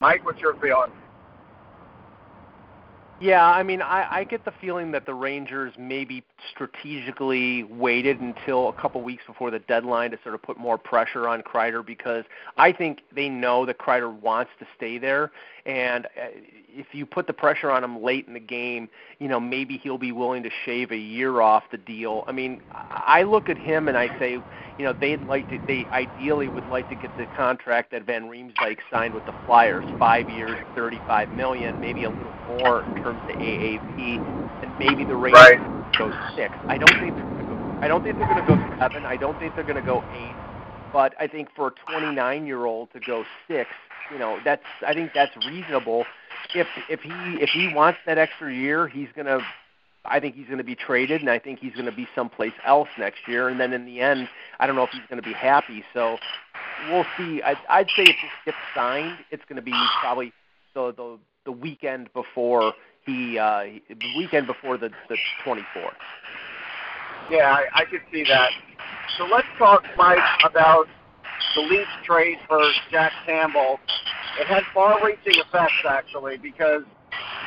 Mike, 0.00 0.24
what's 0.24 0.40
your 0.40 0.54
feeling? 0.60 0.92
Yeah, 3.20 3.44
I 3.44 3.62
mean, 3.62 3.82
I, 3.82 4.06
I 4.10 4.24
get 4.24 4.46
the 4.46 4.52
feeling 4.62 4.92
that 4.92 5.04
the 5.04 5.12
Rangers 5.12 5.74
maybe 5.78 6.24
strategically 6.54 7.64
waited 7.64 8.18
until 8.18 8.70
a 8.70 8.72
couple 8.72 9.02
weeks 9.02 9.24
before 9.26 9.50
the 9.50 9.58
deadline 9.58 10.10
to 10.12 10.18
sort 10.22 10.34
of 10.34 10.42
put 10.42 10.56
more 10.56 10.78
pressure 10.78 11.28
on 11.28 11.42
Kreider 11.42 11.84
because 11.84 12.24
I 12.56 12.72
think 12.72 13.02
they 13.14 13.28
know 13.28 13.66
that 13.66 13.78
Kreider 13.78 14.10
wants 14.10 14.52
to 14.58 14.66
stay 14.74 14.96
there, 14.96 15.32
and 15.66 16.06
uh, 16.06 16.28
if 16.72 16.86
you 16.92 17.04
put 17.04 17.26
the 17.26 17.32
pressure 17.34 17.70
on 17.70 17.84
him 17.84 18.02
late 18.02 18.26
in 18.26 18.32
the 18.32 18.40
game, 18.40 18.88
you 19.18 19.28
know, 19.28 19.38
maybe 19.38 19.76
he'll 19.76 19.98
be 19.98 20.12
willing 20.12 20.42
to 20.44 20.50
shave 20.64 20.90
a 20.90 20.96
year 20.96 21.42
off 21.42 21.64
the 21.70 21.76
deal. 21.78 22.24
I 22.26 22.32
mean, 22.32 22.62
I 22.72 23.24
look 23.24 23.50
at 23.50 23.58
him 23.58 23.88
and 23.88 23.98
I 23.98 24.06
say, 24.18 24.38
you 24.78 24.84
know, 24.84 24.94
they'd 24.94 25.22
like 25.26 25.48
to, 25.50 25.58
they 25.66 25.84
ideally 25.92 26.48
would 26.48 26.66
like 26.68 26.88
to 26.88 26.94
get 26.94 27.14
the 27.18 27.26
contract 27.36 27.90
that 27.90 28.06
Van 28.06 28.30
Riemsdyk 28.30 28.78
signed 28.90 29.12
with 29.12 29.26
the 29.26 29.34
Flyers, 29.44 29.84
five 29.98 30.30
years, 30.30 30.56
thirty-five 30.74 31.34
million, 31.34 31.80
maybe 31.80 32.04
a 32.04 32.08
little 32.08 32.32
more 32.48 32.84
of 33.10 33.16
AAV, 33.16 34.18
and 34.62 34.78
maybe 34.78 35.04
the 35.04 35.16
Rangers 35.16 35.40
Right. 35.60 35.92
go 35.98 36.10
six. 36.36 36.54
I 36.68 36.78
don't 36.78 36.88
think 37.00 37.14
they're 37.16 37.24
going 37.24 37.38
to 37.38 37.54
go. 37.54 37.78
I 37.82 37.88
don't 37.88 38.02
think 38.02 38.18
they're 38.18 38.28
going 38.28 38.46
to 38.46 38.46
go 38.46 38.76
seven. 38.78 39.04
I 39.04 39.16
don't 39.16 39.38
think 39.38 39.54
they're 39.54 39.64
going 39.64 39.76
to 39.76 39.82
go 39.82 40.02
eight. 40.14 40.34
But 40.92 41.14
I 41.20 41.26
think 41.26 41.48
for 41.54 41.68
a 41.68 41.72
29-year-old 41.90 42.92
to 42.92 43.00
go 43.00 43.24
six, 43.46 43.70
you 44.12 44.18
know, 44.18 44.38
that's 44.44 44.64
I 44.86 44.92
think 44.94 45.12
that's 45.14 45.34
reasonable. 45.46 46.04
If 46.54 46.66
if 46.88 47.00
he 47.00 47.12
if 47.40 47.50
he 47.50 47.72
wants 47.72 48.00
that 48.06 48.18
extra 48.18 48.52
year, 48.52 48.88
he's 48.88 49.08
going 49.14 49.26
to. 49.26 49.40
I 50.04 50.18
think 50.18 50.34
he's 50.34 50.46
going 50.46 50.58
to 50.58 50.64
be 50.64 50.74
traded, 50.74 51.20
and 51.20 51.28
I 51.28 51.38
think 51.38 51.58
he's 51.58 51.74
going 51.74 51.84
to 51.84 51.92
be 51.92 52.08
someplace 52.14 52.54
else 52.64 52.88
next 52.98 53.28
year. 53.28 53.50
And 53.50 53.60
then 53.60 53.74
in 53.74 53.84
the 53.84 54.00
end, 54.00 54.30
I 54.58 54.66
don't 54.66 54.74
know 54.74 54.84
if 54.84 54.90
he's 54.90 55.02
going 55.10 55.22
to 55.22 55.28
be 55.28 55.34
happy. 55.34 55.84
So 55.92 56.16
we'll 56.90 57.04
see. 57.18 57.42
I, 57.42 57.54
I'd 57.68 57.88
say 57.94 58.04
if 58.04 58.16
this 58.16 58.30
gets 58.46 58.56
signed, 58.74 59.18
it's 59.30 59.44
going 59.46 59.56
to 59.56 59.62
be 59.62 59.74
probably 60.00 60.32
the 60.74 60.92
the 60.92 61.18
the 61.44 61.52
weekend 61.52 62.12
before 62.14 62.72
he 63.10 63.38
uh, 63.38 63.64
the 63.88 64.16
weekend 64.16 64.46
before 64.46 64.76
the 64.76 64.90
the 65.08 65.16
24th. 65.44 65.92
Yeah, 67.30 67.52
I, 67.52 67.66
I 67.80 67.84
could 67.84 68.00
see 68.12 68.24
that. 68.24 68.50
So 69.16 69.24
let's 69.24 69.46
talk, 69.58 69.84
Mike, 69.96 70.18
about 70.44 70.86
the 71.54 71.62
Leafs 71.62 71.88
trade 72.04 72.38
for 72.48 72.60
Jack 72.90 73.12
Campbell. 73.24 73.78
It 74.40 74.46
had 74.46 74.62
far-reaching 74.74 75.40
effects, 75.40 75.84
actually, 75.88 76.38
because 76.38 76.82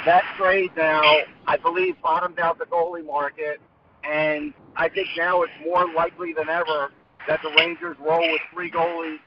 that 0.06 0.24
trade 0.38 0.72
now, 0.78 1.02
I 1.48 1.58
believe, 1.58 1.96
bottomed 2.02 2.40
out 2.40 2.60
the 2.60 2.66
goalie 2.66 3.06
market, 3.06 3.60
and 4.04 4.54
I 4.76 4.90
think 4.90 5.08
now 5.18 5.42
it's 5.44 5.54
more 5.66 5.92
likely 5.94 6.34
than 6.34 6.50
ever 6.50 6.92
that 7.28 7.42
the 7.42 7.52
Rangers 7.58 7.98
roll 8.00 8.22
with 8.22 8.42
three 8.54 8.72
goalies 8.72 9.20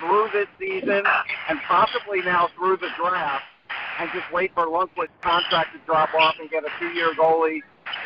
through 0.00 0.28
this 0.32 0.46
season 0.58 1.02
and 1.48 1.58
possibly 1.66 2.20
now 2.22 2.48
through 2.56 2.76
the 2.78 2.88
draft 2.96 3.44
and 4.00 4.10
just 4.12 4.30
wait 4.32 4.52
for 4.54 4.66
Lundqvist's 4.66 5.12
contract 5.22 5.72
to 5.74 5.80
drop 5.86 6.14
off 6.14 6.34
and 6.40 6.50
get 6.50 6.64
a 6.64 6.68
two-year 6.78 7.14
goalie 7.14 7.60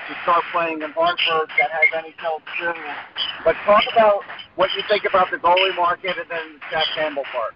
to 0.09 0.15
start 0.23 0.43
playing 0.53 0.83
in 0.83 0.91
Hartford 0.93 1.49
that 1.59 1.71
has 1.71 2.05
NHL 2.05 2.41
experience. 2.43 2.99
But 3.45 3.55
talk 3.65 3.83
about 3.93 4.23
what 4.57 4.71
you 4.77 4.83
think 4.89 5.05
about 5.09 5.31
the 5.31 5.37
goalie 5.39 5.75
market 5.77 6.17
and 6.19 6.29
then 6.31 6.61
Jack 6.71 6.87
Campbell 6.95 7.25
part. 7.33 7.55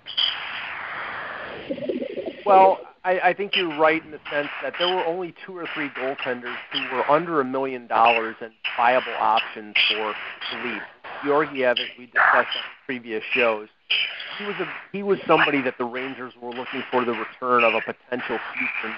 Well, 2.45 2.81
I, 3.05 3.21
I 3.21 3.35
think 3.35 3.57
you're 3.57 3.77
right 3.79 4.05
in 4.05 4.13
the 4.13 4.21
sense 4.31 4.49
that 4.63 4.75
there 4.79 4.89
were 4.89 5.05
only 5.05 5.35
two 5.45 5.57
or 5.57 5.67
three 5.75 5.89
goaltenders 5.91 6.57
who 6.73 6.81
were 6.95 7.09
under 7.11 7.41
a 7.41 7.45
million 7.45 7.87
dollars 7.87 8.37
and 8.41 8.53
viable 8.77 9.15
options 9.19 9.75
for 9.89 10.15
the 10.53 10.69
league. 10.69 10.83
Georgiev, 11.25 11.79
as 11.79 11.87
we 11.99 12.07
discussed 12.07 12.57
on 12.57 12.63
previous 12.87 13.23
shows, 13.33 13.69
he 14.43 14.49
was 14.49 14.57
a 14.61 14.69
he 14.93 15.03
was 15.03 15.19
somebody 15.27 15.61
that 15.63 15.79
the 15.79 15.85
Rangers 15.85 16.33
were 16.41 16.51
looking 16.51 16.83
for 16.91 17.05
the 17.05 17.13
return 17.13 17.65
of 17.65 17.75
a 17.75 17.81
potential 17.81 18.39
future 18.55 18.95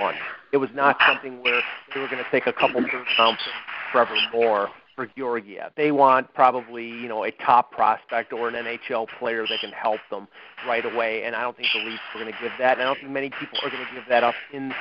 one. 0.00 0.14
It 0.52 0.56
was 0.56 0.70
not 0.74 0.96
something 1.06 1.42
where 1.42 1.62
they 1.94 2.00
were 2.00 2.08
going 2.08 2.22
to 2.22 2.30
take 2.30 2.46
a 2.46 2.52
couple 2.52 2.80
third 2.82 3.06
round 3.18 3.38
Trevor 3.92 4.16
Moore 4.32 4.68
for 4.96 5.06
Georgiev. 5.16 5.72
They 5.76 5.92
want 5.92 6.32
probably 6.34 6.88
you 6.88 7.08
know 7.08 7.24
a 7.24 7.30
top 7.30 7.70
prospect 7.70 8.32
or 8.32 8.48
an 8.48 8.54
NHL 8.54 9.08
player 9.18 9.46
that 9.48 9.60
can 9.60 9.70
help 9.70 10.00
them 10.10 10.26
right 10.66 10.84
away. 10.84 11.22
And 11.24 11.36
I 11.36 11.42
don't 11.42 11.56
think 11.56 11.68
the 11.72 11.84
Leafs 11.84 12.02
are 12.14 12.20
going 12.20 12.32
to 12.32 12.38
give 12.42 12.52
that. 12.58 12.78
And 12.78 12.82
I 12.82 12.86
don't 12.86 12.98
think 12.98 13.10
many 13.10 13.30
people 13.30 13.58
are 13.62 13.70
going 13.70 13.86
to 13.86 13.94
give 13.94 14.04
that 14.08 14.24
up 14.24 14.34
in 14.52 14.70
the 14.70 14.74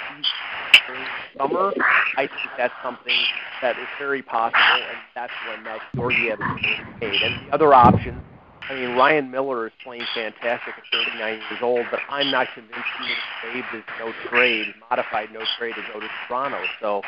summer. 1.38 1.72
I 2.18 2.28
think 2.28 2.50
that's 2.58 2.74
something 2.82 3.14
that 3.62 3.78
is 3.78 3.88
very 4.00 4.24
possible, 4.24 4.58
and 4.74 4.98
that's 5.14 5.34
when 5.48 5.68
uh, 5.68 5.78
that 5.78 5.82
Georgiev 5.96 6.40
is 6.40 7.00
paid. 7.00 7.22
And 7.22 7.48
the 7.48 7.54
other 7.54 7.74
option 7.74 8.24
I 8.70 8.76
mean, 8.76 8.96
Ryan 8.96 9.32
Miller 9.32 9.66
is 9.66 9.74
playing 9.84 10.06
fantastic 10.14 10.76
at 10.78 10.84
39 10.94 11.34
years 11.34 11.60
old, 11.64 11.88
but 11.90 12.02
I'm 12.08 12.30
not 12.30 12.48
convinced 12.54 12.86
he 13.00 13.08
would 13.08 13.18
have 13.18 13.56
waived 13.56 13.68
his 13.74 13.84
no 14.00 14.14
trade, 14.30 14.68
modified 14.92 15.30
no 15.34 15.42
trade 15.58 15.74
to 15.74 15.82
go 15.92 16.00
to 16.00 16.08
Toronto. 16.28 16.64
So 16.80 17.02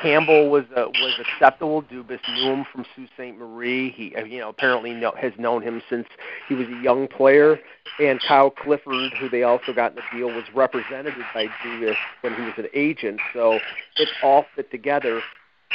Campbell 0.00 0.48
was 0.48 0.64
uh, 0.74 0.86
was 0.88 1.18
acceptable. 1.20 1.82
Dubas 1.82 2.18
knew 2.32 2.50
him 2.50 2.64
from 2.72 2.86
Sault 2.96 3.10
Ste. 3.14 3.38
Marie. 3.38 3.90
He, 3.90 4.14
you 4.26 4.40
know, 4.40 4.48
apparently 4.48 4.94
know, 4.94 5.12
has 5.20 5.32
known 5.38 5.60
him 5.60 5.82
since 5.90 6.06
he 6.48 6.54
was 6.54 6.66
a 6.68 6.82
young 6.82 7.08
player. 7.08 7.58
And 8.00 8.18
Kyle 8.26 8.50
Clifford, 8.50 9.12
who 9.20 9.28
they 9.28 9.42
also 9.42 9.74
got 9.74 9.90
in 9.92 9.96
the 9.96 10.16
deal, 10.16 10.28
was 10.28 10.44
represented 10.54 11.12
by 11.34 11.46
Dubas 11.62 11.96
when 12.22 12.34
he 12.34 12.40
was 12.40 12.54
an 12.56 12.68
agent. 12.72 13.20
So 13.34 13.58
it 13.96 14.08
all 14.22 14.46
fit 14.56 14.70
together. 14.70 15.20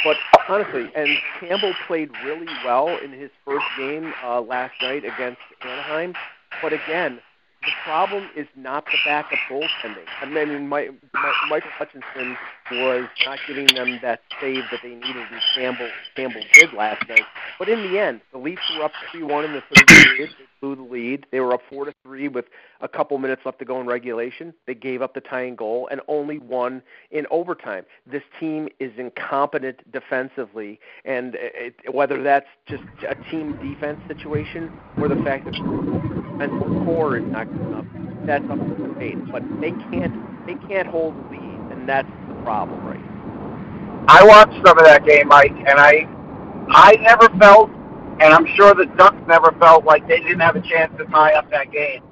But 0.04 0.16
honestly, 0.48 0.90
and 0.94 1.18
Campbell 1.40 1.74
played 1.86 2.10
really 2.24 2.46
well 2.64 2.96
in 2.98 3.12
his 3.12 3.30
first 3.44 3.66
game 3.76 4.12
uh, 4.22 4.40
last 4.40 4.74
night 4.80 5.04
against 5.04 5.40
Anaheim. 5.62 6.14
But 6.62 6.72
again, 6.72 7.20
the 7.68 7.74
problem 7.84 8.30
is 8.34 8.46
not 8.56 8.86
the 8.86 8.96
backup 9.04 9.38
goaltending. 9.50 10.06
I 10.22 10.26
mean, 10.26 10.68
my, 10.68 10.88
my, 11.12 11.32
Michael 11.50 11.70
Hutchinson 11.70 12.36
was 12.72 13.08
not 13.26 13.38
giving 13.46 13.66
them 13.66 13.98
that 14.00 14.20
save 14.40 14.64
that 14.70 14.80
they 14.82 14.94
needed, 14.94 15.16
and 15.16 15.42
Campbell 15.54 15.88
Campbell 16.16 16.42
did 16.54 16.72
last 16.72 17.06
night. 17.08 17.24
But 17.58 17.68
in 17.68 17.82
the 17.82 17.98
end, 17.98 18.22
the 18.32 18.38
Leafs 18.38 18.62
were 18.76 18.84
up 18.84 18.92
three-one 19.10 19.44
in 19.44 19.52
the 19.52 19.60
third 19.60 19.86
period. 19.86 20.30
They 20.38 20.44
blew 20.62 20.76
the 20.76 20.82
lead. 20.82 21.26
They 21.30 21.40
were 21.40 21.52
up 21.52 21.60
four 21.68 21.84
to 21.84 21.92
three 22.02 22.28
with 22.28 22.46
a 22.80 22.88
couple 22.88 23.18
minutes 23.18 23.42
left 23.44 23.58
to 23.58 23.64
go 23.66 23.80
in 23.80 23.86
regulation. 23.86 24.54
They 24.66 24.74
gave 24.74 25.02
up 25.02 25.12
the 25.12 25.20
tying 25.20 25.56
goal 25.56 25.88
and 25.90 26.00
only 26.08 26.38
won 26.38 26.82
in 27.10 27.26
overtime. 27.30 27.84
This 28.06 28.22
team 28.40 28.68
is 28.80 28.92
incompetent 28.96 29.90
defensively, 29.92 30.80
and 31.04 31.36
it, 31.38 31.74
whether 31.92 32.22
that's 32.22 32.48
just 32.66 32.84
a 33.06 33.14
team 33.30 33.58
defense 33.62 34.00
situation 34.08 34.72
or 34.96 35.08
the 35.08 35.22
fact 35.22 35.44
that 35.44 35.54
defensive 36.38 36.84
core 36.84 37.18
is 37.18 37.24
not 37.26 37.50
good 37.52 37.66
enough, 37.66 37.86
that's 38.24 38.44
up 38.50 38.58
to 38.58 38.88
debate. 38.88 39.16
But 39.30 39.42
they 39.60 39.72
can't 39.90 40.46
they 40.46 40.54
can't 40.68 40.88
hold 40.88 41.16
the 41.16 41.30
lead, 41.30 41.72
and 41.72 41.88
that's 41.88 42.08
the 42.28 42.34
problem, 42.42 42.84
right? 42.86 44.08
I 44.08 44.24
watched 44.24 44.54
some 44.66 44.78
of 44.78 44.84
that 44.84 45.04
game, 45.04 45.28
Mike, 45.28 45.52
and 45.52 45.78
I 45.78 46.08
I 46.70 46.96
never 47.00 47.28
felt, 47.38 47.70
and 47.70 48.32
I'm 48.32 48.46
sure 48.56 48.74
the 48.74 48.86
Ducks 48.96 49.20
never 49.26 49.52
felt 49.58 49.84
like 49.84 50.06
they 50.08 50.18
didn't 50.20 50.40
have 50.40 50.56
a 50.56 50.62
chance 50.62 50.92
to 50.98 51.04
tie 51.06 51.34
up 51.34 51.50
that 51.50 51.72
game. 51.72 52.02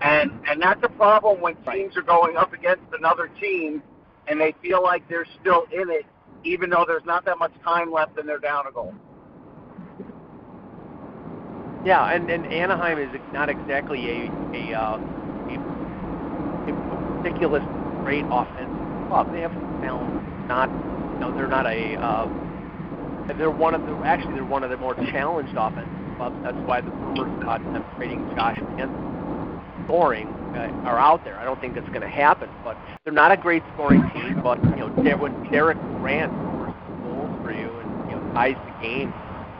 And 0.00 0.32
and 0.48 0.60
that's 0.60 0.80
a 0.82 0.88
problem 0.88 1.40
when 1.40 1.56
teams 1.64 1.96
are 1.96 2.02
going 2.02 2.36
up 2.36 2.52
against 2.52 2.84
another 2.92 3.28
team 3.40 3.82
and 4.28 4.40
they 4.40 4.54
feel 4.62 4.82
like 4.82 5.06
they're 5.08 5.26
still 5.40 5.64
in 5.72 5.90
it, 5.90 6.06
even 6.44 6.70
though 6.70 6.84
there's 6.86 7.04
not 7.04 7.24
that 7.24 7.38
much 7.38 7.52
time 7.64 7.92
left 7.92 8.18
and 8.18 8.28
they're 8.28 8.38
down 8.38 8.66
a 8.66 8.72
goal. 8.72 8.94
Yeah, 11.84 12.14
and, 12.14 12.30
and 12.30 12.46
Anaheim 12.46 12.98
is 12.98 13.10
not 13.32 13.48
exactly 13.48 13.98
a 14.08 14.30
a, 14.54 14.74
uh, 14.74 14.98
a, 14.98 15.58
ridiculous 17.18 17.62
great 18.04 18.24
offensive 18.30 19.08
club. 19.08 19.32
They 19.32 19.40
have 19.40 19.52
talent, 19.82 20.48
not 20.48 20.70
you 20.70 21.18
know 21.20 21.34
they're 21.34 21.48
not 21.48 21.66
a 21.66 21.94
uh, 21.98 22.28
they're 23.36 23.50
one 23.50 23.74
of 23.74 23.82
the 23.82 23.92
actually 24.06 24.34
they're 24.34 24.44
one 24.44 24.62
of 24.62 24.70
the 24.70 24.76
more 24.76 24.94
challenged 25.10 25.54
offensive 25.56 26.16
clubs. 26.16 26.36
That's 26.44 26.58
why 26.68 26.80
the 26.82 26.90
rumors 26.90 27.42
about 27.42 27.62
them 27.72 27.84
trading 27.98 28.30
Josh 28.36 28.60
Manson 28.76 29.12
scoring 29.86 30.28
uh, 30.54 30.88
are 30.88 30.98
out 30.98 31.24
there. 31.24 31.38
I 31.38 31.44
don't 31.44 31.60
think 31.60 31.74
that's 31.74 31.88
going 31.88 32.02
to 32.02 32.08
happen, 32.08 32.48
but 32.62 32.76
they're 33.04 33.12
not 33.12 33.32
a 33.32 33.36
great 33.36 33.62
scoring 33.74 34.02
team. 34.14 34.40
But 34.42 34.62
you 34.78 34.86
know, 34.86 35.16
when 35.16 35.50
Derek 35.50 35.78
Grant 35.98 36.32
scores 36.32 36.74
goals 37.02 37.42
for 37.42 37.52
you 37.52 37.78
and 37.78 38.10
you 38.10 38.16
know 38.16 38.34
ties 38.34 38.56
the 38.66 38.86
game 38.86 39.12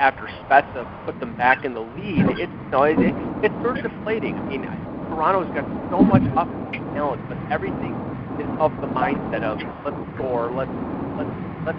after 0.02 0.26
Spezza 0.42 0.82
put 1.06 1.18
them 1.20 1.36
back 1.38 1.64
in 1.64 1.74
the 1.74 1.80
lead, 1.80 2.26
it's 2.34 2.50
you 2.50 2.70
know, 2.74 2.82
it, 2.82 2.98
it, 2.98 3.14
it's 3.46 3.54
sort 3.62 3.78
of 3.78 3.86
deflating. 3.86 4.34
I 4.34 4.42
mean, 4.50 4.66
Toronto's 5.14 5.46
got 5.54 5.62
so 5.94 6.02
much 6.02 6.26
offensive 6.34 6.82
talent, 6.90 7.22
but 7.30 7.38
everything 7.54 7.94
is 8.42 8.50
of 8.58 8.74
the 8.82 8.90
mindset 8.90 9.46
of 9.46 9.62
let's 9.86 9.94
score, 10.18 10.50
let's 10.50 10.74
let's 11.14 11.30
let's 11.70 11.78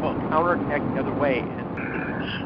well, 0.00 0.16
counterattack 0.32 0.80
the 0.96 1.04
other 1.04 1.12
way. 1.20 1.44
And 1.44 1.68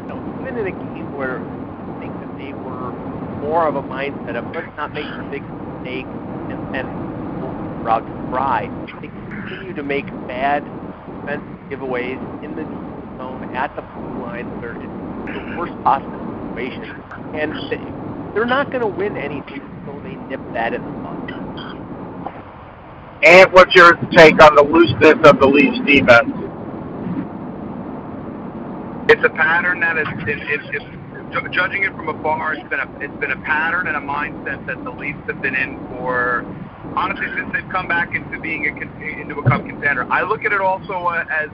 you 0.03 0.07
know, 0.11 0.19
even 0.43 0.59
in 0.59 0.67
a 0.67 0.75
game 0.75 1.15
where 1.15 1.39
I 1.39 1.95
think 2.03 2.11
that 2.19 2.35
they 2.35 2.51
were 2.51 2.91
more 3.39 3.71
of 3.71 3.79
a 3.79 3.87
mindset 3.87 4.35
of 4.35 4.51
let's 4.51 4.67
not 4.75 4.91
make 4.99 5.07
a 5.07 5.27
big 5.31 5.47
mistake 5.47 6.11
and 6.51 6.59
then 6.75 6.91
route 7.87 8.03
to 8.03 8.15
try, 8.35 8.67
they 8.99 9.07
continue 9.07 9.79
to 9.79 9.85
make 9.87 10.11
bad 10.27 10.67
defensive 11.23 11.71
giveaways 11.71 12.19
in 12.43 12.59
the 12.59 12.67
zone 13.19 13.55
at 13.55 13.71
the 13.77 13.83
blue 13.83 14.27
line 14.27 14.51
where 14.61 14.75
it's 14.75 15.04
the 15.27 15.57
worst 15.59 15.73
possible 15.83 16.21
situation. 16.51 17.01
And 17.35 17.53
they, 17.71 17.81
they're 18.35 18.47
not 18.47 18.71
going 18.71 18.81
to 18.81 18.87
win 18.87 19.17
anything 19.17 19.61
until 19.61 20.01
they 20.01 20.15
nip 20.29 20.41
that 20.53 20.75
in 20.75 20.83
the 20.85 20.91
bud. 20.91 21.15
And 23.25 23.53
what's 23.53 23.75
your 23.75 23.95
take 24.13 24.41
on 24.43 24.55
the 24.55 24.63
looseness 24.63 25.17
of 25.25 25.41
the 25.41 25.47
Leafs 25.47 25.79
defense? 25.87 26.29
It's 29.09 29.25
a 29.25 29.31
pattern 29.31 29.81
that 29.81 29.97
is, 29.97 30.07
it, 30.29 30.39
it, 30.39 30.61
it's 30.75 31.05
judging 31.55 31.85
it 31.85 31.95
from 31.95 32.09
afar, 32.09 32.55
it's 32.55 32.69
been 32.69 32.81
a 32.81 32.89
it's 33.01 33.17
been 33.21 33.31
a 33.31 33.41
pattern 33.43 33.87
and 33.87 33.97
a 33.97 34.01
mindset 34.01 34.67
that 34.67 34.83
the 34.85 34.91
Leafs 34.91 35.19
have 35.27 35.41
been 35.41 35.55
in 35.55 35.79
for 35.89 36.45
honestly 36.97 37.27
since 37.35 37.51
they've 37.53 37.69
come 37.71 37.89
back 37.89 38.15
into 38.15 38.39
being 38.41 38.67
a 38.67 39.21
into 39.21 39.39
a 39.39 39.49
cup 39.49 39.65
contender. 39.65 40.11
I 40.13 40.23
look 40.23 40.45
at 40.45 40.53
it 40.53 40.61
also 40.61 40.93
uh, 40.93 41.25
as 41.31 41.49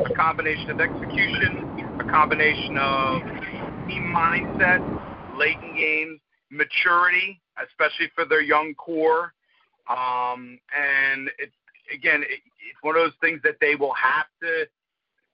a 0.00 0.14
combination 0.14 0.70
of 0.70 0.80
execution, 0.80 1.98
a 2.00 2.04
combination 2.04 2.76
of 2.78 3.22
team 3.88 4.12
mindset, 4.14 4.80
late 5.38 5.56
in 5.62 5.76
games, 5.76 6.20
maturity, 6.50 7.40
especially 7.64 8.10
for 8.14 8.24
their 8.24 8.42
young 8.42 8.74
core, 8.74 9.32
um, 9.88 10.58
and 10.76 11.28
it, 11.38 11.50
again, 11.92 12.22
it, 12.22 12.40
it's 12.68 12.82
one 12.82 12.96
of 12.96 13.02
those 13.02 13.16
things 13.20 13.40
that 13.44 13.56
they 13.60 13.74
will 13.74 13.94
have 13.94 14.26
to 14.42 14.66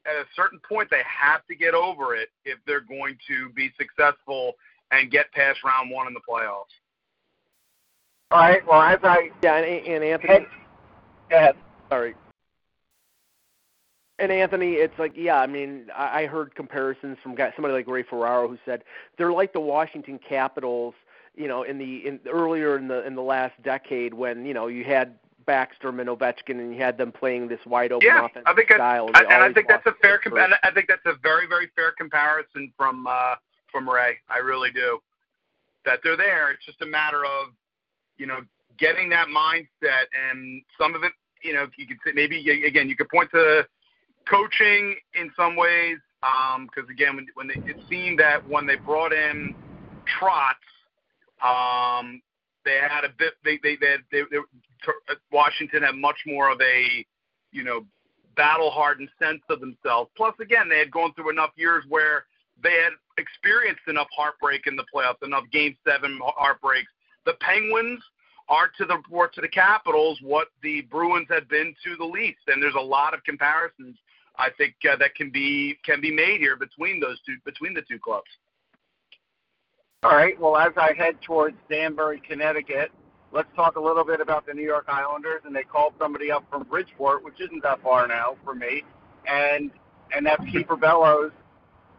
at 0.04 0.14
a 0.14 0.24
certain 0.34 0.60
point 0.68 0.90
they 0.90 1.02
have 1.06 1.46
to 1.46 1.54
get 1.54 1.74
over 1.74 2.14
it 2.14 2.28
if 2.44 2.58
they're 2.66 2.80
going 2.80 3.16
to 3.28 3.50
be 3.50 3.70
successful 3.78 4.54
and 4.90 5.10
get 5.10 5.30
past 5.32 5.62
round 5.64 5.90
one 5.90 6.06
in 6.06 6.14
the 6.14 6.20
playoffs. 6.20 6.64
All 8.30 8.40
right. 8.40 8.66
Well, 8.66 8.80
as 8.80 8.98
I 9.02 9.30
yeah, 9.42 9.56
and, 9.56 9.86
and 9.86 10.04
Anthony. 10.04 10.46
Go 11.30 11.36
ahead. 11.36 11.54
Sorry. 11.90 12.14
And 14.22 14.30
Anthony, 14.30 14.74
it's 14.74 14.96
like, 15.00 15.14
yeah, 15.16 15.40
I 15.40 15.48
mean, 15.48 15.86
I 15.96 16.26
heard 16.26 16.54
comparisons 16.54 17.18
from 17.24 17.34
guys, 17.34 17.52
somebody 17.56 17.74
like 17.74 17.88
Ray 17.88 18.04
Ferraro 18.04 18.46
who 18.46 18.56
said 18.64 18.84
they're 19.18 19.32
like 19.32 19.52
the 19.52 19.58
Washington 19.58 20.20
Capitals, 20.26 20.94
you 21.34 21.48
know, 21.48 21.64
in 21.64 21.76
the 21.76 22.06
in 22.06 22.20
earlier 22.32 22.78
in 22.78 22.86
the 22.86 23.04
in 23.04 23.16
the 23.16 23.22
last 23.22 23.60
decade 23.64 24.14
when 24.14 24.46
you 24.46 24.54
know 24.54 24.68
you 24.68 24.84
had 24.84 25.18
Backstrom 25.44 26.00
and 26.00 26.08
Ovechkin, 26.08 26.60
and 26.60 26.72
you 26.72 26.80
had 26.80 26.96
them 26.96 27.10
playing 27.10 27.48
this 27.48 27.58
wide 27.66 27.90
open 27.90 28.06
yeah, 28.06 28.26
offensive 28.26 28.44
I 28.46 28.54
think 28.54 28.70
style. 28.70 29.10
I, 29.12 29.24
and 29.24 29.42
I 29.42 29.52
think 29.52 29.66
that's 29.66 29.86
a 29.86 29.94
fair. 30.00 30.18
Com- 30.18 30.38
I 30.38 30.70
think 30.70 30.86
that's 30.86 31.04
a 31.04 31.14
very, 31.20 31.48
very 31.48 31.68
fair 31.74 31.90
comparison 31.90 32.72
from 32.76 33.08
uh, 33.08 33.34
from 33.72 33.90
Ray. 33.90 34.18
I 34.28 34.38
really 34.38 34.70
do. 34.70 35.00
That 35.84 35.98
they're 36.04 36.16
there. 36.16 36.52
It's 36.52 36.64
just 36.64 36.80
a 36.80 36.86
matter 36.86 37.24
of, 37.24 37.48
you 38.18 38.26
know, 38.26 38.42
getting 38.78 39.08
that 39.08 39.26
mindset, 39.26 40.06
and 40.30 40.62
some 40.78 40.94
of 40.94 41.02
it 41.02 41.10
you 41.42 41.52
know, 41.52 41.66
you 41.76 41.88
could 41.88 41.98
say 42.06 42.12
maybe 42.14 42.64
again 42.64 42.88
you 42.88 42.94
could 42.94 43.08
point 43.08 43.28
to 43.32 43.66
coaching 44.28 44.96
in 45.14 45.30
some 45.36 45.56
ways 45.56 45.98
because 46.20 46.84
um, 46.86 46.90
again 46.90 47.16
when, 47.16 47.26
when 47.34 47.48
they, 47.48 47.70
it 47.70 47.76
seemed 47.88 48.18
that 48.18 48.46
when 48.48 48.66
they 48.66 48.76
brought 48.76 49.12
in 49.12 49.54
Trotz, 50.06 50.54
um, 51.42 52.22
they 52.64 52.78
had 52.88 53.04
a 53.04 53.08
bit 53.18 53.34
they 53.44 53.58
they 53.62 53.76
they, 53.76 53.96
they, 54.10 54.22
they 54.30 54.38
Washington 55.32 55.82
had 55.82 55.96
much 55.96 56.18
more 56.26 56.50
of 56.50 56.60
a 56.60 57.04
you 57.50 57.64
know 57.64 57.84
battle 58.36 58.70
hardened 58.70 59.08
sense 59.18 59.42
of 59.50 59.60
themselves. 59.60 60.10
Plus, 60.16 60.34
again, 60.40 60.68
they 60.68 60.78
had 60.78 60.90
gone 60.90 61.12
through 61.14 61.30
enough 61.30 61.50
years 61.56 61.84
where 61.88 62.24
they 62.62 62.72
had 62.72 62.92
experienced 63.18 63.82
enough 63.88 64.08
heartbreak 64.16 64.66
in 64.66 64.76
the 64.76 64.84
playoffs, 64.94 65.22
enough 65.22 65.44
Game 65.52 65.76
Seven 65.86 66.18
heartbreaks. 66.22 66.90
The 67.26 67.34
Penguins 67.40 68.00
are 68.48 68.70
to 68.78 68.84
the 68.84 68.98
or 69.10 69.28
to 69.28 69.40
the 69.40 69.48
Capitals 69.48 70.18
what 70.22 70.48
the 70.62 70.82
Bruins 70.82 71.26
had 71.28 71.48
been 71.48 71.74
to 71.84 71.96
the 71.96 72.04
Leafs, 72.04 72.42
and 72.46 72.62
there's 72.62 72.74
a 72.78 72.80
lot 72.80 73.14
of 73.14 73.24
comparisons 73.24 73.96
I 74.38 74.48
think 74.56 74.74
uh, 74.90 74.96
that 74.96 75.14
can 75.14 75.30
be 75.30 75.78
can 75.84 76.00
be 76.00 76.10
made 76.10 76.40
here 76.40 76.56
between 76.56 77.00
those 77.00 77.18
two 77.26 77.36
between 77.44 77.74
the 77.74 77.82
two 77.82 77.98
clubs. 77.98 78.30
All 80.02 80.16
right. 80.16 80.38
Well, 80.40 80.56
as 80.56 80.72
I 80.76 80.92
head 80.94 81.16
towards 81.22 81.56
Danbury, 81.70 82.20
Connecticut, 82.26 82.90
let's 83.30 83.48
talk 83.54 83.76
a 83.76 83.80
little 83.80 84.04
bit 84.04 84.20
about 84.20 84.46
the 84.46 84.52
New 84.52 84.64
York 84.64 84.86
Islanders. 84.88 85.42
And 85.44 85.54
they 85.54 85.62
called 85.62 85.94
somebody 85.98 86.32
up 86.32 86.44
from 86.50 86.64
Bridgeport, 86.64 87.24
which 87.24 87.40
isn't 87.40 87.62
that 87.62 87.80
far 87.82 88.08
now 88.08 88.36
for 88.44 88.54
me, 88.54 88.82
and 89.28 89.70
and 90.14 90.26
that's 90.26 90.42
Kiefer 90.42 90.80
Bellows. 90.80 91.32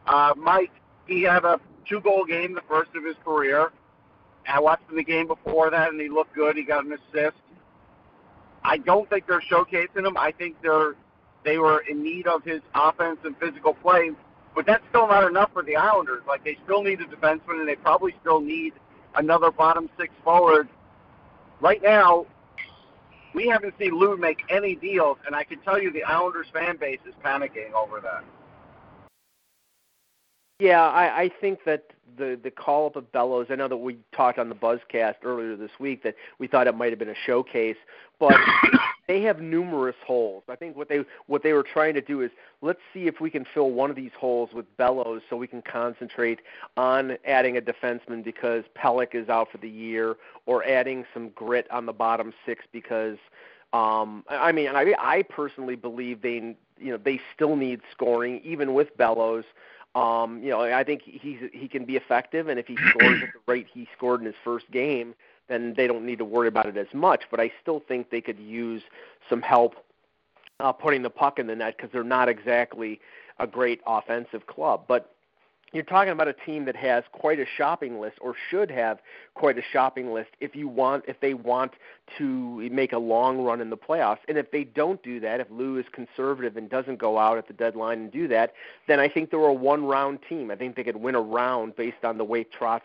Uh, 0.05 0.33
Mike, 0.35 0.71
he 1.07 1.23
had 1.23 1.45
a 1.45 1.59
two-goal 1.87 2.25
game, 2.25 2.53
the 2.53 2.61
first 2.67 2.91
of 2.95 3.05
his 3.05 3.15
career. 3.23 3.71
I 4.47 4.59
watched 4.59 4.89
him 4.89 4.97
the 4.97 5.03
game 5.03 5.27
before 5.27 5.69
that, 5.69 5.89
and 5.89 5.99
he 5.99 6.09
looked 6.09 6.35
good. 6.35 6.57
He 6.57 6.63
got 6.63 6.85
an 6.85 6.93
assist. 6.93 7.37
I 8.63 8.77
don't 8.77 9.09
think 9.09 9.27
they're 9.27 9.41
showcasing 9.49 10.05
him. 10.05 10.17
I 10.17 10.31
think 10.31 10.57
they're 10.61 10.95
they 11.43 11.57
were 11.57 11.79
in 11.89 12.03
need 12.03 12.27
of 12.27 12.43
his 12.43 12.61
offense 12.73 13.19
and 13.23 13.37
physical 13.37 13.73
play, 13.73 14.11
but 14.55 14.65
that's 14.65 14.83
still 14.89 15.07
not 15.07 15.25
enough 15.25 15.51
for 15.53 15.63
the 15.63 15.75
Islanders. 15.75 16.21
Like 16.27 16.43
they 16.43 16.57
still 16.63 16.83
need 16.83 17.01
a 17.01 17.05
defenseman, 17.05 17.59
and 17.59 17.67
they 17.67 17.75
probably 17.75 18.13
still 18.21 18.39
need 18.39 18.73
another 19.15 19.51
bottom 19.51 19.89
six 19.97 20.13
forward. 20.23 20.67
Right 21.59 21.81
now, 21.81 22.25
we 23.33 23.47
haven't 23.47 23.73
seen 23.79 23.97
Lou 23.97 24.17
make 24.17 24.41
any 24.49 24.75
deals, 24.75 25.17
and 25.25 25.35
I 25.35 25.43
can 25.43 25.59
tell 25.59 25.81
you 25.81 25.91
the 25.91 26.03
Islanders 26.03 26.47
fan 26.53 26.77
base 26.77 26.99
is 27.07 27.13
panicking 27.23 27.73
over 27.73 27.99
that. 28.01 28.23
Yeah, 30.59 30.81
I, 30.81 31.23
I 31.23 31.31
think 31.41 31.59
that 31.65 31.93
the 32.17 32.39
the 32.41 32.51
call 32.51 32.87
up 32.87 32.95
of 32.95 33.11
Bellows. 33.11 33.47
I 33.49 33.55
know 33.55 33.67
that 33.67 33.77
we 33.77 33.97
talked 34.15 34.37
on 34.37 34.49
the 34.49 34.55
Buzzcast 34.55 35.15
earlier 35.23 35.55
this 35.55 35.71
week 35.79 36.03
that 36.03 36.15
we 36.39 36.47
thought 36.47 36.67
it 36.67 36.75
might 36.75 36.91
have 36.91 36.99
been 36.99 37.09
a 37.09 37.15
showcase, 37.25 37.75
but 38.19 38.39
they 39.07 39.21
have 39.21 39.41
numerous 39.41 39.95
holes. 40.05 40.43
I 40.47 40.55
think 40.55 40.77
what 40.77 40.89
they 40.89 41.03
what 41.27 41.43
they 41.43 41.53
were 41.53 41.63
trying 41.63 41.93
to 41.95 42.01
do 42.01 42.21
is 42.21 42.31
let's 42.61 42.79
see 42.93 43.07
if 43.07 43.19
we 43.19 43.29
can 43.29 43.45
fill 43.45 43.71
one 43.71 43.89
of 43.89 43.95
these 43.95 44.11
holes 44.17 44.53
with 44.53 44.65
Bellows, 44.77 45.21
so 45.29 45.35
we 45.35 45.47
can 45.47 45.61
concentrate 45.61 46.39
on 46.77 47.17
adding 47.25 47.57
a 47.57 47.61
defenseman 47.61 48.23
because 48.23 48.63
Pelech 48.75 49.13
is 49.13 49.29
out 49.29 49.51
for 49.51 49.57
the 49.57 49.69
year, 49.69 50.15
or 50.45 50.63
adding 50.65 51.05
some 51.13 51.29
grit 51.29 51.69
on 51.71 51.85
the 51.85 51.93
bottom 51.93 52.33
six 52.45 52.65
because. 52.71 53.17
Um, 53.73 54.23
I 54.29 54.51
mean, 54.51 54.67
I, 54.67 54.93
I 54.99 55.23
personally 55.23 55.75
believe 55.75 56.21
they, 56.21 56.55
you 56.79 56.91
know, 56.91 56.97
they 56.97 57.19
still 57.33 57.55
need 57.55 57.81
scoring 57.91 58.39
even 58.43 58.75
with 58.75 58.95
Bellows. 58.97 59.45
Um, 59.95 60.43
you 60.43 60.51
know, 60.51 60.61
I 60.61 60.83
think 60.83 61.01
he's 61.03 61.39
he 61.51 61.67
can 61.67 61.83
be 61.83 61.95
effective, 61.95 62.47
and 62.47 62.59
if 62.59 62.67
he 62.67 62.77
scores 62.89 63.23
at 63.23 63.33
the 63.33 63.39
rate 63.47 63.65
he 63.73 63.87
scored 63.97 64.19
in 64.19 64.27
his 64.27 64.35
first 64.43 64.69
game, 64.69 65.15
then 65.47 65.73
they 65.75 65.87
don't 65.87 66.05
need 66.05 66.19
to 66.19 66.25
worry 66.25 66.47
about 66.47 66.65
it 66.65 66.77
as 66.77 66.87
much. 66.93 67.23
But 67.29 67.39
I 67.39 67.51
still 67.61 67.81
think 67.87 68.09
they 68.09 68.21
could 68.21 68.39
use 68.39 68.83
some 69.29 69.41
help 69.41 69.75
uh, 70.59 70.71
putting 70.71 71.01
the 71.01 71.09
puck 71.09 71.39
in 71.39 71.47
the 71.47 71.55
net 71.55 71.75
because 71.77 71.91
they're 71.91 72.03
not 72.03 72.29
exactly 72.29 72.99
a 73.39 73.47
great 73.47 73.81
offensive 73.85 74.47
club. 74.47 74.85
But 74.87 75.13
you're 75.73 75.83
talking 75.83 76.11
about 76.11 76.27
a 76.27 76.33
team 76.33 76.65
that 76.65 76.75
has 76.75 77.03
quite 77.11 77.39
a 77.39 77.45
shopping 77.57 77.99
list 77.99 78.17
or 78.21 78.35
should 78.49 78.69
have 78.69 78.99
quite 79.33 79.57
a 79.57 79.61
shopping 79.71 80.13
list 80.13 80.29
if 80.39 80.55
you 80.55 80.67
want 80.67 81.03
if 81.07 81.19
they 81.19 81.33
want 81.33 81.73
to 82.17 82.69
make 82.69 82.93
a 82.93 82.97
long 82.97 83.39
run 83.39 83.59
in 83.59 83.69
the 83.71 83.77
playoffs 83.77 84.19
and 84.27 84.37
if 84.37 84.51
they 84.51 84.63
don't 84.63 85.01
do 85.03 85.19
that 85.19 85.39
if 85.39 85.47
Lou 85.49 85.77
is 85.77 85.85
conservative 85.91 86.55
and 86.55 86.69
doesn't 86.69 86.99
go 86.99 87.17
out 87.17 87.37
at 87.37 87.47
the 87.47 87.53
deadline 87.53 87.99
and 87.99 88.11
do 88.11 88.27
that 88.27 88.53
then 88.87 88.99
I 88.99 89.09
think 89.09 89.31
they're 89.31 89.39
a 89.39 89.53
one 89.53 89.83
round 89.83 90.19
team 90.29 90.51
I 90.51 90.55
think 90.55 90.75
they 90.75 90.83
could 90.83 90.95
win 90.95 91.15
a 91.15 91.21
round 91.21 91.75
based 91.75 92.03
on 92.03 92.17
the 92.17 92.23
way 92.23 92.45
Trotz 92.45 92.81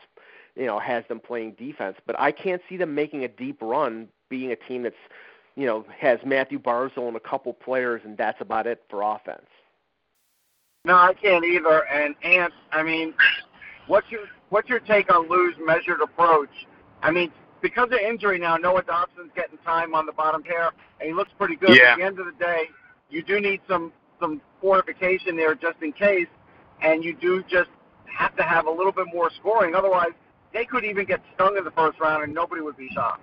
you 0.58 0.66
know 0.66 0.78
has 0.78 1.04
them 1.08 1.20
playing 1.20 1.52
defense 1.52 1.96
but 2.06 2.18
I 2.18 2.32
can't 2.32 2.60
see 2.68 2.76
them 2.76 2.94
making 2.94 3.24
a 3.24 3.28
deep 3.28 3.62
run 3.62 4.08
being 4.28 4.52
a 4.52 4.56
team 4.56 4.82
that's 4.82 4.96
you 5.56 5.64
know 5.64 5.86
has 5.98 6.18
Mathew 6.26 6.58
Barzal 6.58 7.08
and 7.08 7.16
a 7.16 7.20
couple 7.20 7.52
players 7.54 8.02
and 8.04 8.18
that's 8.18 8.40
about 8.40 8.66
it 8.66 8.82
for 8.90 9.02
offense 9.02 9.46
no, 10.84 10.94
I 10.94 11.12
can't 11.12 11.44
either. 11.44 11.86
And 11.86 12.14
Ant, 12.22 12.52
I 12.72 12.82
mean, 12.82 13.14
what's 13.88 14.10
your 14.10 14.22
what's 14.50 14.68
your 14.68 14.80
take 14.80 15.12
on 15.12 15.28
Lou's 15.28 15.54
measured 15.60 16.00
approach? 16.00 16.66
I 17.02 17.10
mean, 17.10 17.30
because 17.60 17.88
of 17.92 17.98
injury 17.98 18.38
now, 18.38 18.56
Noah 18.56 18.82
Dobson's 18.82 19.30
getting 19.34 19.58
time 19.58 19.94
on 19.94 20.06
the 20.06 20.12
bottom 20.12 20.42
pair, 20.42 20.70
and 21.00 21.08
he 21.08 21.12
looks 21.12 21.30
pretty 21.36 21.56
good. 21.56 21.76
Yeah. 21.76 21.92
At 21.92 21.98
the 21.98 22.04
end 22.04 22.18
of 22.18 22.26
the 22.26 22.32
day, 22.32 22.70
you 23.10 23.22
do 23.22 23.40
need 23.40 23.60
some 23.68 23.92
some 24.20 24.40
fortification 24.60 25.36
there 25.36 25.54
just 25.54 25.76
in 25.82 25.92
case, 25.92 26.28
and 26.80 27.04
you 27.04 27.14
do 27.14 27.42
just 27.42 27.70
have 28.06 28.34
to 28.36 28.42
have 28.42 28.66
a 28.66 28.70
little 28.70 28.92
bit 28.92 29.06
more 29.12 29.30
scoring. 29.38 29.74
Otherwise, 29.74 30.12
they 30.52 30.64
could 30.64 30.84
even 30.84 31.04
get 31.04 31.20
stung 31.34 31.56
in 31.56 31.64
the 31.64 31.70
first 31.72 31.98
round, 32.00 32.24
and 32.24 32.34
nobody 32.34 32.62
would 32.62 32.76
be 32.76 32.88
shocked. 32.94 33.22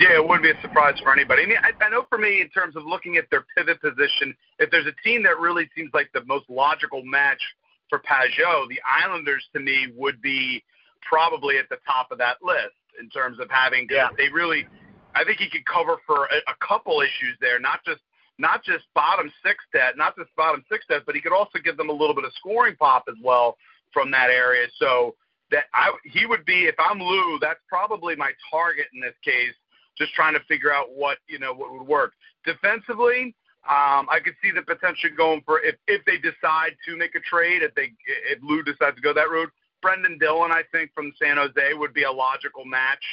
Yeah, 0.00 0.14
it 0.14 0.26
wouldn't 0.26 0.42
be 0.42 0.50
a 0.50 0.60
surprise 0.60 0.98
for 1.00 1.12
anybody. 1.12 1.42
I 1.44 1.46
mean, 1.46 1.58
I, 1.62 1.84
I 1.84 1.88
know 1.88 2.04
for 2.08 2.18
me, 2.18 2.40
in 2.40 2.48
terms 2.48 2.74
of 2.74 2.84
looking 2.84 3.16
at 3.16 3.24
their 3.30 3.44
pivot 3.56 3.80
position, 3.80 4.34
if 4.58 4.70
there's 4.70 4.86
a 4.86 5.08
team 5.08 5.22
that 5.22 5.38
really 5.38 5.70
seems 5.76 5.90
like 5.94 6.10
the 6.12 6.24
most 6.24 6.50
logical 6.50 7.04
match 7.04 7.40
for 7.88 8.00
Pageau, 8.00 8.68
the 8.68 8.80
Islanders 8.84 9.44
to 9.52 9.60
me 9.60 9.92
would 9.94 10.20
be 10.20 10.64
probably 11.08 11.58
at 11.58 11.68
the 11.68 11.76
top 11.86 12.10
of 12.10 12.18
that 12.18 12.38
list 12.42 12.74
in 12.98 13.08
terms 13.08 13.38
of 13.38 13.48
having. 13.50 13.86
Yeah. 13.88 14.08
They 14.16 14.28
really, 14.30 14.66
I 15.14 15.22
think 15.22 15.38
he 15.38 15.48
could 15.48 15.64
cover 15.64 15.98
for 16.06 16.24
a, 16.26 16.38
a 16.50 16.66
couple 16.66 17.00
issues 17.00 17.36
there, 17.40 17.60
not 17.60 17.84
just 17.84 18.00
not 18.36 18.64
just 18.64 18.84
bottom 18.94 19.30
six 19.46 19.62
debt, 19.72 19.96
not 19.96 20.16
just 20.16 20.28
bottom 20.36 20.64
six 20.68 20.84
debt, 20.88 21.02
but 21.06 21.14
he 21.14 21.20
could 21.20 21.32
also 21.32 21.60
give 21.62 21.76
them 21.76 21.88
a 21.88 21.92
little 21.92 22.16
bit 22.16 22.24
of 22.24 22.32
scoring 22.34 22.74
pop 22.76 23.04
as 23.08 23.14
well 23.22 23.56
from 23.92 24.10
that 24.10 24.28
area. 24.28 24.66
So 24.80 25.14
that 25.54 25.66
I 25.72 25.92
he 26.04 26.26
would 26.26 26.44
be 26.44 26.66
if 26.66 26.74
I'm 26.78 27.00
Lou, 27.00 27.38
that's 27.40 27.60
probably 27.68 28.16
my 28.16 28.32
target 28.50 28.86
in 28.92 29.00
this 29.00 29.14
case 29.24 29.54
just 29.96 30.12
trying 30.14 30.34
to 30.34 30.40
figure 30.48 30.72
out 30.72 30.88
what 30.92 31.18
you 31.28 31.38
know 31.38 31.54
what 31.54 31.72
would 31.72 31.86
work. 31.86 32.12
Defensively, 32.44 33.34
um, 33.70 34.10
I 34.10 34.18
could 34.22 34.34
see 34.42 34.50
the 34.50 34.62
potential 34.62 35.10
going 35.16 35.42
for 35.46 35.60
if 35.60 35.76
if 35.86 36.04
they 36.06 36.18
decide 36.18 36.74
to 36.88 36.96
make 36.96 37.14
a 37.14 37.20
trade, 37.20 37.62
if 37.62 37.72
they 37.76 37.92
if 38.30 38.42
Lou 38.42 38.62
decides 38.64 38.96
to 38.96 39.02
go 39.02 39.14
that 39.14 39.30
route. 39.30 39.50
Brendan 39.80 40.18
Dillon, 40.18 40.50
I 40.50 40.62
think 40.72 40.90
from 40.94 41.12
San 41.22 41.36
Jose 41.36 41.74
would 41.74 41.92
be 41.92 42.04
a 42.04 42.10
logical 42.10 42.64
match 42.64 43.04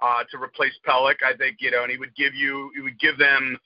uh, 0.00 0.22
to 0.30 0.40
replace 0.40 0.72
Pelech. 0.86 1.22
I 1.26 1.36
think 1.36 1.56
you 1.60 1.70
know, 1.70 1.82
and 1.82 1.92
he 1.92 1.98
would 1.98 2.14
give 2.16 2.34
you 2.34 2.70
he 2.74 2.80
would 2.80 2.98
give 2.98 3.18
them 3.18 3.58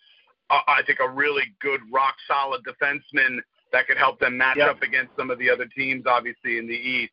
uh, 0.51 0.61
I 0.67 0.83
think 0.87 0.99
a 0.99 1.09
really 1.09 1.55
good 1.61 1.81
rock 1.93 2.17
solid 2.27 2.63
defenseman 2.65 3.39
that 3.73 3.87
could 3.87 3.99
help 3.99 4.19
them 4.19 4.37
match 4.37 4.57
yep. 4.57 4.71
up 4.71 4.83
against 4.83 5.13
some 5.17 5.31
of 5.31 5.39
the 5.39 5.51
other 5.51 5.67
teams, 5.67 6.05
obviously 6.07 6.59
in 6.59 6.67
the 6.67 6.75
East. 6.75 7.13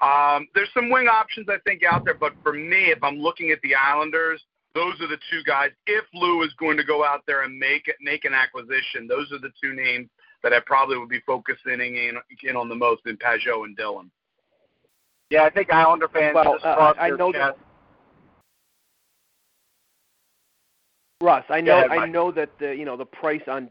Um, 0.00 0.46
there's 0.54 0.68
some 0.74 0.90
wing 0.90 1.08
options 1.08 1.48
I 1.48 1.58
think 1.64 1.82
out 1.84 2.04
there, 2.04 2.14
but 2.14 2.32
for 2.42 2.52
me, 2.52 2.90
if 2.90 3.02
I'm 3.02 3.18
looking 3.18 3.50
at 3.50 3.60
the 3.62 3.74
Islanders, 3.74 4.40
those 4.74 5.00
are 5.00 5.08
the 5.08 5.18
two 5.30 5.42
guys. 5.44 5.70
If 5.86 6.04
Lou 6.14 6.42
is 6.42 6.52
going 6.58 6.76
to 6.76 6.84
go 6.84 7.04
out 7.04 7.22
there 7.26 7.42
and 7.42 7.58
make 7.58 7.92
make 8.00 8.24
an 8.24 8.34
acquisition, 8.34 9.08
those 9.08 9.32
are 9.32 9.38
the 9.38 9.50
two 9.62 9.74
names 9.74 10.08
that 10.42 10.52
I 10.52 10.60
probably 10.60 10.98
would 10.98 11.08
be 11.08 11.20
focusing 11.26 11.80
in, 11.80 12.16
in 12.44 12.56
on 12.56 12.68
the 12.68 12.74
most 12.74 13.02
in 13.06 13.16
Pageau 13.16 13.64
and 13.64 13.76
Dillon. 13.76 14.10
Yeah, 15.30 15.44
I 15.44 15.50
think 15.50 15.72
Islander 15.72 16.08
fans 16.08 16.34
well, 16.34 16.54
just 16.54 16.64
uh, 16.64 16.94
I 16.98 17.10
know 17.10 17.32
chest. 17.32 17.56
that. 17.58 17.64
Russ, 21.20 21.44
I 21.50 21.60
know 21.60 21.78
ahead, 21.78 21.90
I 21.90 22.06
know 22.06 22.30
that 22.30 22.50
the 22.60 22.74
you 22.76 22.84
know 22.84 22.96
the 22.96 23.04
price 23.04 23.42
on 23.48 23.68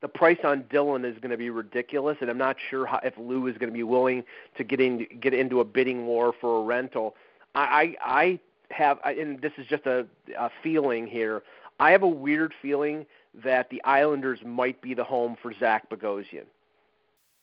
the 0.00 0.08
price 0.08 0.38
on 0.44 0.64
Dillon 0.70 1.04
is 1.04 1.18
going 1.18 1.30
to 1.30 1.36
be 1.36 1.50
ridiculous, 1.50 2.16
and 2.20 2.30
I'm 2.30 2.38
not 2.38 2.56
sure 2.70 2.86
how, 2.86 3.00
if 3.02 3.14
Lou 3.18 3.46
is 3.46 3.58
going 3.58 3.68
to 3.70 3.76
be 3.76 3.82
willing 3.82 4.24
to 4.56 4.64
get 4.64 4.80
in 4.80 5.06
get 5.20 5.34
into 5.34 5.60
a 5.60 5.64
bidding 5.64 6.06
war 6.06 6.32
for 6.40 6.60
a 6.60 6.62
rental. 6.64 7.16
I 7.54 7.96
I, 8.02 8.20
I 8.20 8.40
have, 8.70 8.98
and 9.04 9.40
this 9.40 9.52
is 9.58 9.66
just 9.66 9.86
a, 9.86 10.06
a 10.38 10.50
feeling 10.62 11.06
here. 11.06 11.42
I 11.78 11.90
have 11.92 12.02
a 12.02 12.08
weird 12.08 12.54
feeling 12.60 13.06
that 13.42 13.70
the 13.70 13.82
Islanders 13.84 14.40
might 14.44 14.80
be 14.80 14.94
the 14.94 15.04
home 15.04 15.36
for 15.40 15.52
Zach 15.58 15.88
Bogosian, 15.90 16.46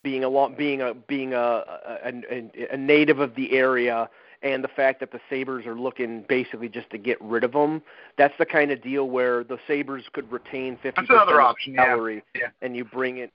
being 0.03 0.23
a 0.23 0.49
being 0.49 0.81
a 0.81 0.93
being 0.93 1.33
a, 1.33 1.37
a, 1.37 2.11
a, 2.31 2.73
a 2.73 2.77
native 2.77 3.19
of 3.19 3.35
the 3.35 3.51
area, 3.51 4.09
and 4.41 4.63
the 4.63 4.67
fact 4.69 4.99
that 4.99 5.11
the 5.11 5.19
Sabres 5.29 5.65
are 5.65 5.77
looking 5.79 6.23
basically 6.27 6.69
just 6.69 6.89
to 6.91 6.97
get 6.97 7.21
rid 7.21 7.43
of 7.43 7.53
him. 7.53 7.81
That's 8.17 8.33
the 8.37 8.45
kind 8.45 8.71
of 8.71 8.81
deal 8.81 9.09
where 9.09 9.43
the 9.43 9.57
Sabres 9.67 10.03
could 10.13 10.31
retain 10.31 10.77
fifty 10.81 11.01
That's 11.01 11.09
another 11.09 11.41
option, 11.41 11.75
salary, 11.75 12.23
yeah. 12.35 12.41
Yeah. 12.41 12.47
and 12.61 12.75
you 12.75 12.85
bring 12.85 13.17
it. 13.17 13.31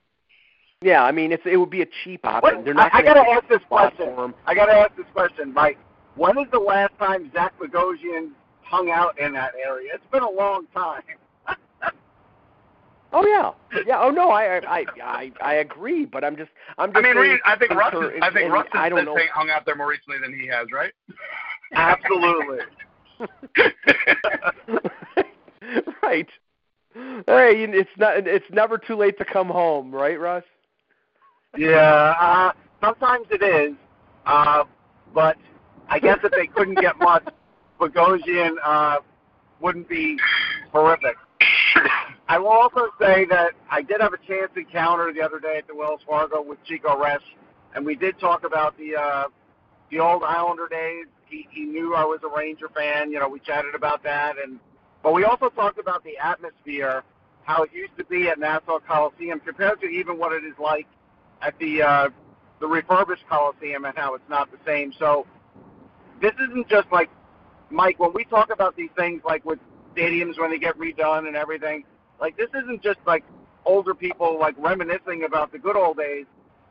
Yeah, 0.81 1.03
I 1.03 1.11
mean 1.11 1.31
it's 1.31 1.43
it 1.45 1.57
would 1.57 1.69
be 1.69 1.81
a 1.81 1.87
cheap 2.03 2.25
option. 2.25 2.57
What, 2.57 2.65
They're 2.65 2.73
not 2.73 2.93
I, 2.93 2.99
I 2.99 3.01
gonna 3.01 3.21
gotta 3.21 3.29
ask 3.31 3.47
this 3.47 3.61
question. 3.67 4.33
I 4.45 4.53
gotta 4.53 4.73
ask 4.73 4.95
this 4.95 5.05
question, 5.13 5.53
Mike. 5.53 5.77
When 6.15 6.37
is 6.37 6.47
the 6.51 6.59
last 6.59 6.93
time 6.99 7.31
Zach 7.33 7.53
Bogosian 7.59 8.31
hung 8.61 8.89
out 8.89 9.17
in 9.19 9.33
that 9.33 9.53
area? 9.65 9.91
It's 9.93 10.05
been 10.11 10.23
a 10.23 10.29
long 10.29 10.67
time. 10.73 11.01
Oh 13.15 13.25
yeah, 13.27 13.51
yeah. 13.85 14.01
Oh 14.01 14.09
no, 14.09 14.31
I 14.31 14.57
I 14.57 14.85
I 15.03 15.31
I 15.41 15.53
agree, 15.55 16.03
but 16.05 16.23
I'm 16.23 16.35
just 16.35 16.49
I'm 16.79 16.91
just. 16.91 16.97
I 17.05 17.13
mean, 17.13 17.15
saying, 17.15 17.39
I 17.45 17.55
think 17.55 17.71
I'm 17.71 17.77
Russ. 17.77 17.91
sure- 17.91 18.11
Is, 18.11 18.19
I 18.23 18.31
think 18.31 18.51
Russ 18.51 18.67
has 18.73 18.91
been 18.91 19.05
know. 19.05 19.17
hung 19.31 19.51
out 19.51 19.65
there 19.65 19.75
more 19.75 19.87
recently 19.87 20.17
than 20.19 20.33
he 20.37 20.47
has, 20.47 20.67
right? 20.71 20.91
Absolutely. 21.75 22.59
right. 26.03 26.27
Hey, 26.95 27.65
it's 27.65 27.89
not. 27.97 28.27
It's 28.27 28.45
never 28.51 28.77
too 28.79 28.95
late 28.95 29.17
to 29.19 29.25
come 29.25 29.47
home, 29.47 29.93
right, 29.93 30.19
Russ? 30.19 30.43
Yeah, 31.55 32.15
uh, 32.19 32.51
sometimes 32.81 33.27
it 33.29 33.43
is, 33.43 33.75
uh, 34.25 34.63
but 35.13 35.37
I 35.87 35.99
guess 35.99 36.17
if 36.23 36.31
they 36.31 36.47
couldn't 36.47 36.79
get 36.79 36.97
much, 36.97 37.23
Bogosian 37.79 38.55
uh, 38.65 38.97
wouldn't 39.59 39.87
be 39.87 40.17
horrific. 40.71 41.15
I 42.33 42.39
will 42.39 42.47
also 42.47 42.87
say 42.99 43.25
that 43.25 43.51
I 43.69 43.83
did 43.83 44.01
have 44.01 44.13
a 44.13 44.17
chance 44.17 44.49
encounter 44.55 45.13
the 45.13 45.21
other 45.21 45.39
day 45.39 45.59
at 45.59 45.67
the 45.67 45.75
Wells 45.75 46.01
Fargo 46.03 46.41
with 46.41 46.57
Chico 46.63 46.99
Resch, 46.99 47.21
and 47.75 47.85
we 47.85 47.93
did 47.93 48.17
talk 48.17 48.43
about 48.43 48.75
the 48.75 48.95
uh, 48.95 49.25
the 49.91 49.99
old 49.99 50.23
Islander 50.23 50.67
days. 50.67 51.05
He, 51.27 51.47
he 51.51 51.61
knew 51.61 51.93
I 51.93 52.03
was 52.03 52.21
a 52.23 52.35
Ranger 52.35 52.69
fan. 52.69 53.11
You 53.11 53.19
know, 53.19 53.27
we 53.27 53.39
chatted 53.39 53.75
about 53.75 54.01
that, 54.01 54.37
and 54.43 54.59
but 55.03 55.13
we 55.13 55.25
also 55.25 55.49
talked 55.49 55.77
about 55.77 56.03
the 56.03 56.17
atmosphere, 56.17 57.03
how 57.43 57.61
it 57.61 57.69
used 57.71 57.95
to 57.99 58.03
be 58.05 58.29
at 58.29 58.39
Nassau 58.39 58.79
Coliseum 58.79 59.39
compared 59.39 59.79
to 59.81 59.85
even 59.85 60.17
what 60.17 60.33
it 60.33 60.43
is 60.43 60.55
like 60.57 60.87
at 61.43 61.53
the 61.59 61.83
uh, 61.83 62.09
the 62.59 62.65
refurbished 62.65 63.27
Coliseum, 63.29 63.85
and 63.85 63.95
how 63.95 64.15
it's 64.15 64.27
not 64.27 64.49
the 64.51 64.57
same. 64.65 64.91
So 64.97 65.27
this 66.19 66.33
isn't 66.49 66.67
just 66.67 66.91
like 66.91 67.11
Mike 67.69 67.99
when 67.99 68.11
we 68.11 68.25
talk 68.25 68.49
about 68.49 68.75
these 68.75 68.89
things, 68.95 69.21
like 69.23 69.45
with 69.45 69.59
stadiums 69.95 70.39
when 70.39 70.49
they 70.49 70.57
get 70.57 70.75
redone 70.79 71.27
and 71.27 71.35
everything. 71.35 71.83
Like 72.23 72.37
this 72.37 72.47
isn't 72.55 72.81
just 72.81 72.99
like 73.05 73.25
older 73.65 73.93
people 73.93 74.39
like 74.39 74.55
reminiscing 74.57 75.25
about 75.25 75.51
the 75.51 75.59
good 75.59 75.75
old 75.75 75.97
days. 75.97 76.25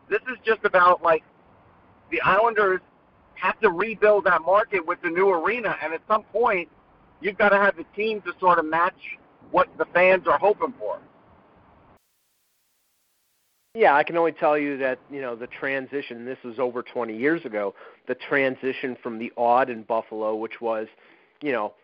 This 0.08 0.22
is 0.22 0.38
just 0.46 0.64
about 0.64 1.02
like 1.02 1.22
the 2.10 2.22
Islanders 2.22 2.80
have 3.34 3.60
to 3.60 3.68
rebuild 3.68 4.24
that 4.24 4.40
market 4.40 4.86
with 4.86 5.02
the 5.02 5.10
new 5.10 5.28
arena, 5.28 5.76
and 5.82 5.92
at 5.92 6.00
some 6.08 6.22
point, 6.22 6.70
you've 7.20 7.36
got 7.36 7.50
to 7.50 7.58
have 7.58 7.76
the 7.76 7.84
team 7.94 8.22
to 8.22 8.32
sort 8.40 8.58
of 8.58 8.64
match 8.64 8.96
what 9.50 9.68
the 9.76 9.84
fans 9.92 10.26
are 10.26 10.38
hoping 10.38 10.72
for. 10.78 10.98
Yeah, 13.74 13.94
I 13.94 14.04
can 14.04 14.16
only 14.16 14.32
tell 14.32 14.56
you 14.56 14.78
that 14.78 15.00
you 15.10 15.20
know 15.20 15.36
the 15.36 15.48
transition. 15.48 16.24
This 16.24 16.38
was 16.42 16.58
over 16.58 16.82
20 16.82 17.14
years 17.14 17.44
ago. 17.44 17.74
The 18.08 18.14
transition 18.14 18.96
from 19.02 19.18
the 19.18 19.30
Aud 19.36 19.68
in 19.68 19.82
Buffalo, 19.82 20.34
which 20.34 20.62
was, 20.62 20.88
you 21.42 21.52
know, 21.52 21.74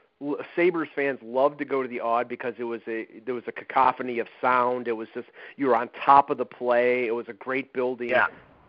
Sabres 0.57 0.89
fans 0.97 1.19
loved 1.23 1.59
to 1.59 1.65
go 1.65 1.81
to 1.83 1.89
the 1.89 2.01
Aud 2.01 2.29
because 2.29 2.55
it 2.59 2.65
was 2.65 2.81
a 2.89 3.07
there 3.25 3.35
was 3.35 3.45
a 3.47 3.53
cacophony 3.53 4.19
of 4.19 4.27
sound. 4.41 4.89
It 4.89 4.97
was 4.97 5.09
just 5.15 5.29
you 5.57 5.67
were 5.67 5.77
on 5.77 5.89
top 6.05 6.31
of 6.31 6.39
the 6.39 6.45
play. 6.45 7.07
It 7.07 7.15
was 7.15 7.29
a 7.29 7.33
great 7.33 7.73
building. 7.73 8.09
Yeah. 8.11 8.27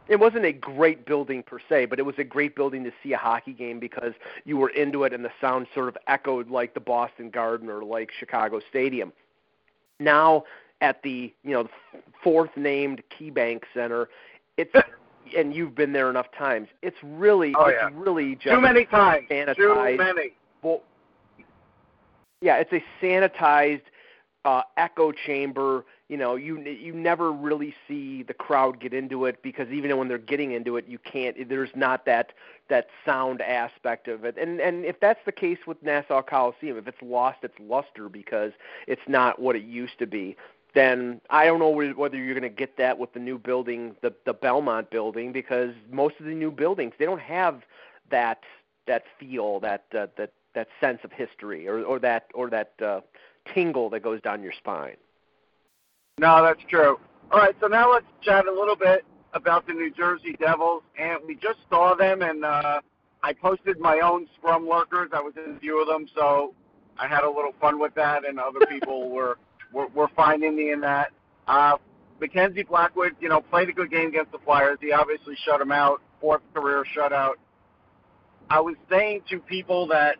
It 0.08 0.20
wasn't 0.20 0.46
a 0.46 0.52
great 0.52 1.06
building 1.06 1.44
per 1.44 1.60
se, 1.70 1.86
but 1.86 2.00
it 2.00 2.04
was 2.04 2.16
a 2.18 2.24
great 2.24 2.56
building 2.56 2.84
to 2.84 2.92
see 3.04 3.14
a 3.14 3.18
hockey 3.18 3.54
game 3.54 3.80
because 3.80 4.14
you 4.44 4.58
were 4.58 4.70
into 4.70 5.04
it 5.04 5.14
and 5.14 5.24
the 5.24 5.30
sound 5.40 5.68
sort 5.74 5.88
of 5.88 5.98
echoed 6.08 6.50
like 6.50 6.74
the 6.74 6.80
Boston 6.80 7.30
Garden 7.30 7.70
or 7.70 7.84
like 7.84 8.10
Chicago 8.20 8.60
Stadium. 8.70 9.12
Now 10.00 10.44
at 10.82 11.02
the 11.04 11.34
you 11.44 11.52
know 11.52 11.68
fourth 12.24 12.52
named 12.58 13.02
KeyBank 13.20 13.64
Center, 13.74 14.10
it's 14.58 14.74
and 15.38 15.54
you've 15.54 15.76
been 15.76 15.94
there 15.94 16.10
enough 16.12 16.32
times. 16.38 16.68
It's 16.84 16.98
really 17.04 17.54
Oh, 17.58 17.66
it's 17.66 17.78
yeah. 17.82 17.90
really 17.94 18.36
just 18.36 18.54
Too 18.56 18.62
many 18.62 18.86
times. 18.86 19.28
Too 19.30 19.34
sanitized. 19.36 19.98
many. 19.98 20.32
well, 20.62 20.82
yeah, 22.42 22.58
it's 22.58 22.72
a 22.72 22.84
sanitized 23.02 23.82
uh, 24.46 24.62
echo 24.78 25.12
chamber. 25.12 25.86
You 26.08 26.18
know, 26.18 26.36
you 26.36 26.60
you 26.62 26.94
never 26.94 27.32
really 27.32 27.76
see 27.88 28.24
the 28.24 28.34
crowd 28.34 28.80
get 28.80 28.94
into 28.94 29.26
it 29.26 29.44
because 29.44 29.70
even 29.70 29.96
when 29.98 30.08
they're 30.08 30.18
getting 30.18 30.54
into 30.54 30.78
it, 30.78 30.88
you 30.88 30.98
can't. 30.98 31.50
There's 31.50 31.70
not 31.76 32.06
that 32.06 32.32
that 32.70 32.88
sound 33.06 33.42
aspect 33.42 34.08
of 34.08 34.24
it. 34.26 34.38
And 34.38 34.60
and 34.60 34.86
if 34.86 35.00
that's 35.00 35.20
the 35.26 35.32
case 35.32 35.60
with 35.68 35.84
Nassau 35.84 36.22
Coliseum, 36.22 36.78
if 36.78 36.88
it's 36.88 37.02
lost 37.02 37.44
its 37.44 37.56
luster 37.60 38.10
because 38.10 38.54
it's 38.88 39.02
not 39.08 39.40
what 39.40 39.56
it 39.56 39.64
used 39.64 40.00
to 40.00 40.08
be, 40.08 40.36
then 40.74 41.22
I 41.30 41.46
don't 41.46 41.60
know 41.60 41.70
whether 41.70 42.18
you're 42.18 42.34
going 42.34 42.42
to 42.44 42.50
get 42.50 42.78
that 42.78 42.98
with 42.98 43.14
the 43.14 43.20
new 43.20 43.38
building, 43.38 43.96
the 44.02 44.14
the 44.26 44.34
Belmont 44.34 44.90
building, 44.90 45.32
because 45.32 45.74
most 45.92 46.16
of 46.20 46.26
the 46.26 46.34
new 46.34 46.52
buildings 46.52 46.94
they 46.98 47.06
don't 47.06 47.22
have 47.22 47.62
that 48.10 48.40
that 48.88 49.04
feel, 49.20 49.60
that 49.60 49.86
uh, 49.96 50.08
that 50.18 50.32
that 50.56 50.68
sense 50.82 51.00
of 51.04 51.12
history, 51.12 51.68
or 51.68 51.84
or 51.84 52.00
that 52.00 52.28
or 52.34 52.50
that 52.50 52.74
uh, 52.84 53.02
tingle 53.54 53.90
that 53.92 54.02
goes 54.02 54.22
down 54.22 54.44
your 54.44 54.54
spine. 54.54 54.98
No, 56.20 56.44
that's 56.44 56.62
true. 56.68 57.00
All 57.32 57.40
right, 57.40 57.56
so 57.62 57.68
now 57.68 57.92
let's 57.92 58.06
chat 58.22 58.48
a 58.48 58.52
little 58.52 58.76
bit 58.76 59.06
about 59.34 59.68
the 59.68 59.74
New 59.74 59.92
Jersey 59.92 60.36
Devils, 60.40 60.84
and 61.00 61.20
we 61.26 61.36
just 61.36 61.60
saw 61.70 61.96
them, 61.96 62.22
and 62.22 62.44
uh, 62.44 62.82
I 63.24 63.34
posted 63.34 63.80
my 63.80 64.00
own 64.00 64.28
scrum 64.38 64.68
lurkers. 64.68 65.12
I 65.14 65.22
was 65.22 65.34
in 65.38 65.56
a 65.56 65.60
few 65.60 65.80
of 65.80 65.88
them, 65.88 66.08
so 66.16 66.54
I 66.98 67.08
had 67.08 67.24
a 67.24 67.30
little 67.30 67.54
fun 67.62 67.80
with 67.80 67.94
that, 67.96 68.28
and 68.28 68.40
other 68.40 68.66
people 68.70 69.10
were, 69.10 69.38
were 69.72 69.88
were 69.88 70.10
finding 70.16 70.56
me 70.56 70.72
in 70.72 70.82
that. 70.82 71.12
Uh, 71.48 71.78
Mackenzie 72.20 72.64
Blackwood, 72.64 73.16
you 73.22 73.30
know, 73.30 73.42
played 73.42 73.70
a 73.70 73.74
good 73.74 73.90
game 73.90 74.10
against 74.10 74.32
the 74.32 74.40
Flyers. 74.40 74.78
He 74.82 74.92
obviously 74.92 75.36
shut 75.46 75.62
him 75.62 75.72
out, 75.72 76.02
fourth 76.20 76.42
career 76.54 76.84
shutout. 76.96 77.36
I 78.50 78.60
was 78.60 78.76
saying 78.90 79.22
to 79.30 79.40
people 79.40 79.88
that 79.88 80.18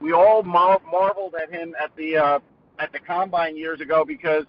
we 0.00 0.12
all 0.12 0.42
mar- 0.42 0.80
marveled 0.90 1.34
at 1.40 1.52
him 1.52 1.74
at 1.82 1.94
the 1.96 2.16
uh, 2.16 2.38
at 2.78 2.92
the 2.92 2.98
combine 2.98 3.56
years 3.56 3.80
ago 3.80 4.04
because 4.04 4.44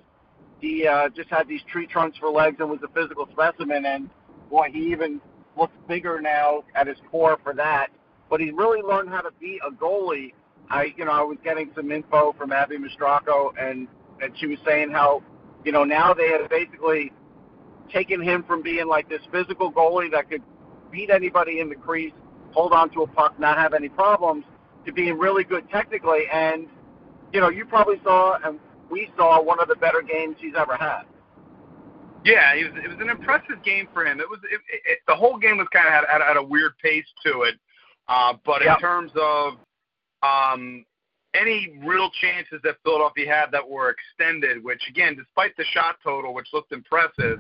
he 0.60 0.88
uh, 0.88 1.10
just 1.10 1.30
had 1.30 1.48
these 1.48 1.62
tree 1.72 1.88
trunks 1.88 2.18
for 2.18 2.30
legs 2.30 2.58
and 2.60 2.70
was 2.70 2.80
a 2.84 2.88
physical 2.90 3.28
specimen. 3.32 3.86
And 3.86 4.10
boy, 4.50 4.70
he 4.72 4.92
even 4.92 5.20
looks 5.58 5.74
bigger 5.88 6.22
now 6.22 6.64
at 6.76 6.88
his 6.88 6.98
core 7.10 7.38
for 7.44 7.54
that. 7.56 7.88
But 8.30 8.40
he 8.40 8.52
really 8.52 8.82
learned 8.82 9.10
how 9.10 9.22
to 9.22 9.32
be 9.40 9.60
a 9.68 9.72
goalie. 9.72 10.34
I, 10.70 10.94
you 10.96 11.04
know, 11.04 11.12
I 11.12 11.22
was 11.22 11.38
getting 11.44 11.72
some 11.76 11.92
info 11.92 12.34
from 12.38 12.54
Abbey 12.54 12.78
Mastracco, 12.78 13.52
and 13.60 13.88
and 14.22 14.38
she 14.38 14.48
was 14.48 14.60
saying 14.66 14.92
how, 14.92 15.24
you 15.66 15.72
know, 15.72 15.84
now 15.84 16.14
they 16.14 16.30
have 16.30 16.50
basically 16.50 17.12
taken 17.92 18.22
him 18.22 18.44
from 18.44 18.62
being 18.62 18.88
like 18.88 19.10
this 19.10 19.22
physical 19.32 19.72
goalie 19.72 20.12
that 20.12 20.30
could 20.30 20.44
beat 20.92 21.10
anybody 21.10 21.60
in 21.60 21.68
the 21.68 21.76
crease, 21.76 22.14
hold 22.52 22.72
on 22.72 22.90
to 22.92 23.02
a 23.02 23.08
puck, 23.08 23.38
not 23.40 23.58
have 23.58 23.74
any 23.74 23.90
problems, 23.90 24.46
to 24.86 24.94
being 24.94 25.18
really 25.18 25.44
good 25.44 25.70
technically. 25.70 26.24
And 26.32 26.68
you 27.34 27.40
know, 27.40 27.50
you 27.50 27.66
probably 27.66 27.96
saw 28.04 28.38
and 28.44 28.60
we 28.90 29.10
saw 29.18 29.42
one 29.42 29.60
of 29.60 29.68
the 29.68 29.76
better 29.76 30.02
games 30.02 30.36
he's 30.40 30.54
ever 30.58 30.76
had. 30.76 31.04
Yeah, 32.24 32.54
it 32.54 32.72
was, 32.72 32.84
it 32.84 32.88
was 32.88 32.98
an 33.00 33.10
impressive 33.10 33.64
game 33.64 33.88
for 33.94 34.06
him. 34.06 34.20
It 34.20 34.30
was 34.30 34.40
it, 34.44 34.62
it, 34.86 35.00
the 35.08 35.16
whole 35.16 35.38
game 35.38 35.58
was 35.58 35.68
kind 35.74 35.88
of 35.88 35.94
had, 35.94 36.04
had, 36.08 36.22
had 36.22 36.38
a 36.38 36.44
weird 36.44 36.78
pace 36.78 37.06
to 37.26 37.42
it, 37.44 37.56
uh, 38.08 38.34
but 38.46 38.64
Yep. 38.64 38.76
in 38.76 38.82
terms 38.82 39.12
of 39.16 39.54
um, 40.22 40.86
any 41.34 41.80
real 41.84 42.12
chances 42.22 42.60
that 42.64 42.76
Philadelphia 42.84 43.34
had 43.34 43.52
that 43.52 43.68
were 43.68 43.90
extended, 43.96 44.64
which 44.64 44.82
again, 44.88 45.16
despite 45.16 45.56
the 45.58 45.66
shot 45.74 45.96
total, 46.04 46.34
which 46.34 46.48
looked 46.54 46.72
impressive, 46.72 47.40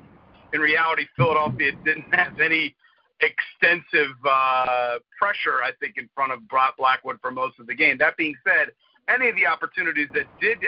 in 0.53 0.61
reality, 0.61 1.05
Philadelphia 1.15 1.71
didn't 1.85 2.05
have 2.13 2.39
any 2.39 2.75
extensive 3.21 4.15
uh, 4.27 4.95
pressure, 5.19 5.63
I 5.63 5.71
think, 5.79 5.95
in 5.97 6.09
front 6.15 6.31
of 6.31 6.39
Blackwood 6.77 7.17
for 7.21 7.31
most 7.31 7.59
of 7.59 7.67
the 7.67 7.75
game. 7.75 7.97
That 7.97 8.17
being 8.17 8.35
said, 8.43 8.71
any 9.07 9.29
of 9.29 9.35
the 9.35 9.45
opportunities 9.45 10.09
that 10.13 10.25
did 10.39 10.59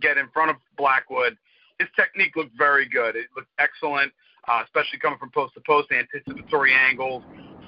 get 0.00 0.18
in 0.18 0.28
front 0.32 0.50
of 0.50 0.56
Blackwood, 0.76 1.36
his 1.78 1.88
technique 1.96 2.36
looked 2.36 2.56
very 2.56 2.88
good. 2.88 3.16
It 3.16 3.26
looked 3.36 3.50
excellent, 3.58 4.12
uh, 4.48 4.62
especially 4.64 4.98
coming 4.98 5.18
from 5.18 5.30
post 5.30 5.54
to 5.54 5.60
post, 5.66 5.88
anticipatory 5.92 6.72
angles, 6.72 7.22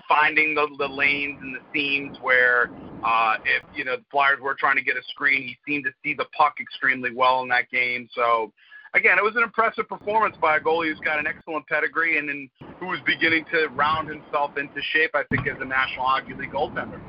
finding 0.09 0.55
the, 0.55 0.69
the 0.79 0.89
lanes 0.89 1.39
and 1.41 1.55
the 1.55 1.61
seams 1.75 2.17
where 2.23 2.71
uh, 3.05 3.37
if 3.45 3.63
you 3.75 3.85
know 3.85 3.97
the 3.97 4.05
Flyers 4.11 4.41
were 4.41 4.55
trying 4.55 4.77
to 4.77 4.83
get 4.83 4.97
a 4.97 5.03
screen, 5.11 5.43
he 5.43 5.57
seemed 5.67 5.85
to 5.85 5.93
see 6.05 6.15
the 6.15 6.27
puck 6.37 6.55
extremely 6.61 7.11
well 7.15 7.43
in 7.43 7.49
that 7.49 7.71
game. 7.71 8.09
So 8.15 8.53
again, 8.95 9.19
it 9.19 9.25
was 9.25 9.37
an 9.37 9.43
impressive 9.43 9.89
performance 9.89 10.37
by 10.41 10.57
a 10.57 10.61
goalie 10.61 10.91
who's 10.91 11.01
got 11.01 11.19
an 11.19 11.27
excellent 11.27 11.67
pedigree 11.67 12.19
and, 12.19 12.31
and 12.31 12.49
who 12.81 12.93
is 12.93 13.01
beginning 13.07 13.45
to 13.53 13.69
round 13.69 14.09
himself 14.09 14.57
into 14.57 14.81
shape. 14.93 15.11
I 15.15 15.25
think 15.25 15.47
as 15.47 15.57
a 15.61 15.65
National 15.65 16.07
Hockey 16.07 16.35
League 16.35 16.53
goaltender. 16.53 17.01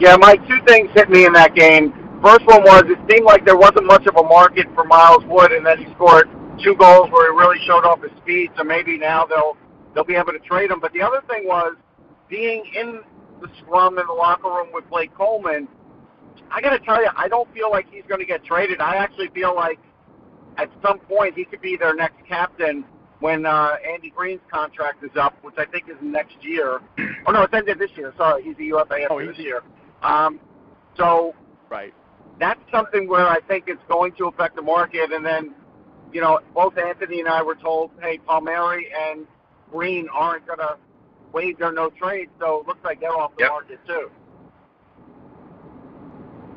Yeah, 0.00 0.16
Mike, 0.16 0.46
two 0.46 0.58
things 0.66 0.90
hit 0.94 1.10
me 1.10 1.26
in 1.26 1.32
that 1.32 1.54
game. 1.54 1.92
First 2.22 2.46
one 2.46 2.62
was 2.62 2.84
it 2.86 2.98
seemed 3.10 3.24
like 3.24 3.44
there 3.44 3.56
wasn't 3.56 3.86
much 3.86 4.06
of 4.06 4.16
a 4.16 4.22
market 4.22 4.66
for 4.74 4.84
Miles 4.84 5.24
Wood, 5.26 5.52
and 5.52 5.64
then 5.64 5.78
he 5.78 5.92
scored 5.94 6.28
two 6.62 6.74
goals 6.76 7.10
where 7.10 7.32
he 7.32 7.38
really 7.38 7.58
showed 7.66 7.84
off 7.84 8.02
his 8.02 8.10
speed. 8.18 8.50
So 8.56 8.64
maybe 8.64 8.98
now 8.98 9.26
they'll 9.26 9.56
they'll 9.94 10.04
be 10.04 10.14
able 10.14 10.32
to 10.32 10.38
trade 10.40 10.70
him. 10.70 10.80
But 10.80 10.92
the 10.92 11.02
other 11.02 11.22
thing 11.28 11.46
was 11.46 11.76
being 12.28 12.64
in 12.74 13.00
the 13.40 13.48
scrum 13.58 13.98
in 13.98 14.06
the 14.06 14.12
locker 14.12 14.48
room 14.48 14.68
with 14.72 14.88
Blake 14.90 15.14
Coleman. 15.14 15.68
I 16.50 16.60
got 16.60 16.70
to 16.70 16.78
tell 16.80 17.02
you, 17.02 17.10
I 17.16 17.28
don't 17.28 17.52
feel 17.52 17.70
like 17.70 17.86
he's 17.90 18.04
going 18.08 18.20
to 18.20 18.26
get 18.26 18.44
traded. 18.44 18.80
I 18.80 18.96
actually 18.96 19.28
feel 19.28 19.54
like 19.54 19.78
at 20.58 20.70
some 20.82 20.98
point 20.98 21.34
he 21.36 21.44
could 21.44 21.62
be 21.62 21.76
their 21.76 21.94
next 21.94 22.16
captain 22.28 22.84
when 23.20 23.46
uh, 23.46 23.76
Andy 23.90 24.10
Greene's 24.10 24.40
contract 24.52 25.02
is 25.02 25.10
up, 25.18 25.34
which 25.42 25.54
I 25.56 25.64
think 25.64 25.88
is 25.88 25.96
next 26.02 26.36
year. 26.42 26.80
Oh 27.26 27.32
no, 27.32 27.42
it's 27.42 27.52
ended 27.52 27.78
this 27.78 27.90
year. 27.94 28.14
Sorry, 28.16 28.42
he's 28.42 28.56
a 28.58 28.62
UFA 28.64 29.06
Oh, 29.10 29.18
this 29.18 29.36
year. 29.36 29.60
Um, 30.02 30.40
so 30.96 31.34
Right. 31.68 31.92
that's 32.40 32.60
something 32.72 33.06
where 33.06 33.26
I 33.26 33.40
think 33.40 33.64
it's 33.66 33.82
going 33.86 34.12
to 34.12 34.28
affect 34.28 34.56
the 34.56 34.62
market. 34.62 35.12
And 35.12 35.26
then, 35.26 35.54
you 36.10 36.22
know, 36.22 36.40
both 36.54 36.78
Anthony 36.78 37.20
and 37.20 37.28
I 37.28 37.42
were 37.42 37.54
told, 37.56 37.90
hey, 38.00 38.18
Palmieri 38.26 38.86
and 38.98 39.26
Greene 39.70 40.08
aren't 40.10 40.46
going 40.46 40.60
to 40.60 40.78
waive 41.34 41.58
their 41.58 41.72
no 41.72 41.90
trade, 41.90 42.30
so 42.40 42.60
it 42.60 42.66
looks 42.66 42.82
like 42.82 43.00
they're 43.00 43.14
off 43.14 43.32
the 43.36 43.42
Yep. 43.42 43.50
market 43.50 43.80
too. 43.86 44.10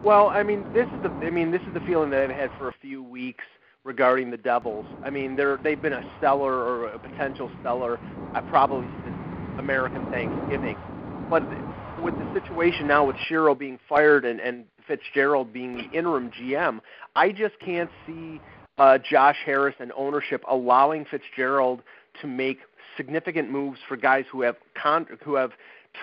Well, 0.03 0.29
I 0.29 0.41
mean, 0.41 0.65
this 0.73 0.87
is 0.93 1.03
the 1.03 1.25
I 1.25 1.29
mean, 1.29 1.51
this 1.51 1.61
is 1.67 1.73
the 1.73 1.81
feeling 1.81 2.09
that 2.11 2.21
I've 2.23 2.29
had 2.35 2.49
for 2.57 2.69
a 2.69 2.73
few 2.81 3.03
weeks 3.03 3.43
regarding 3.83 4.31
the 4.31 4.37
Devils. 4.37 4.85
I 5.03 5.09
mean, 5.09 5.35
they're 5.35 5.57
they've 5.57 5.81
been 5.81 5.93
a 5.93 6.03
seller 6.21 6.53
or 6.53 6.87
a 6.87 6.99
potential 6.99 7.49
seller, 7.63 7.99
uh, 8.35 8.41
probably 8.49 8.87
since 9.03 9.59
American 9.59 10.05
Thanksgiving. 10.11 10.77
But 11.29 11.43
with 12.03 12.13
the 12.15 12.33
situation 12.33 12.87
now 12.87 13.05
with 13.05 13.15
Shero 13.29 13.57
being 13.57 13.79
fired 13.87 14.25
and 14.25 14.39
and 14.39 14.65
Fitzgerald 14.87 15.53
being 15.53 15.77
the 15.77 15.89
interim 15.97 16.31
GM, 16.31 16.79
I 17.15 17.31
just 17.31 17.59
can't 17.59 17.89
see 18.05 18.39
uh, 18.77 18.97
Josh 18.97 19.37
Harris 19.45 19.75
and 19.79 19.91
ownership 19.95 20.43
allowing 20.49 21.05
Fitzgerald 21.05 21.81
to 22.21 22.27
make 22.27 22.59
significant 22.97 23.49
moves 23.49 23.79
for 23.87 23.95
guys 23.97 24.25
who 24.31 24.41
have 24.41 24.57
con- 24.75 25.07
who 25.23 25.35
have 25.35 25.51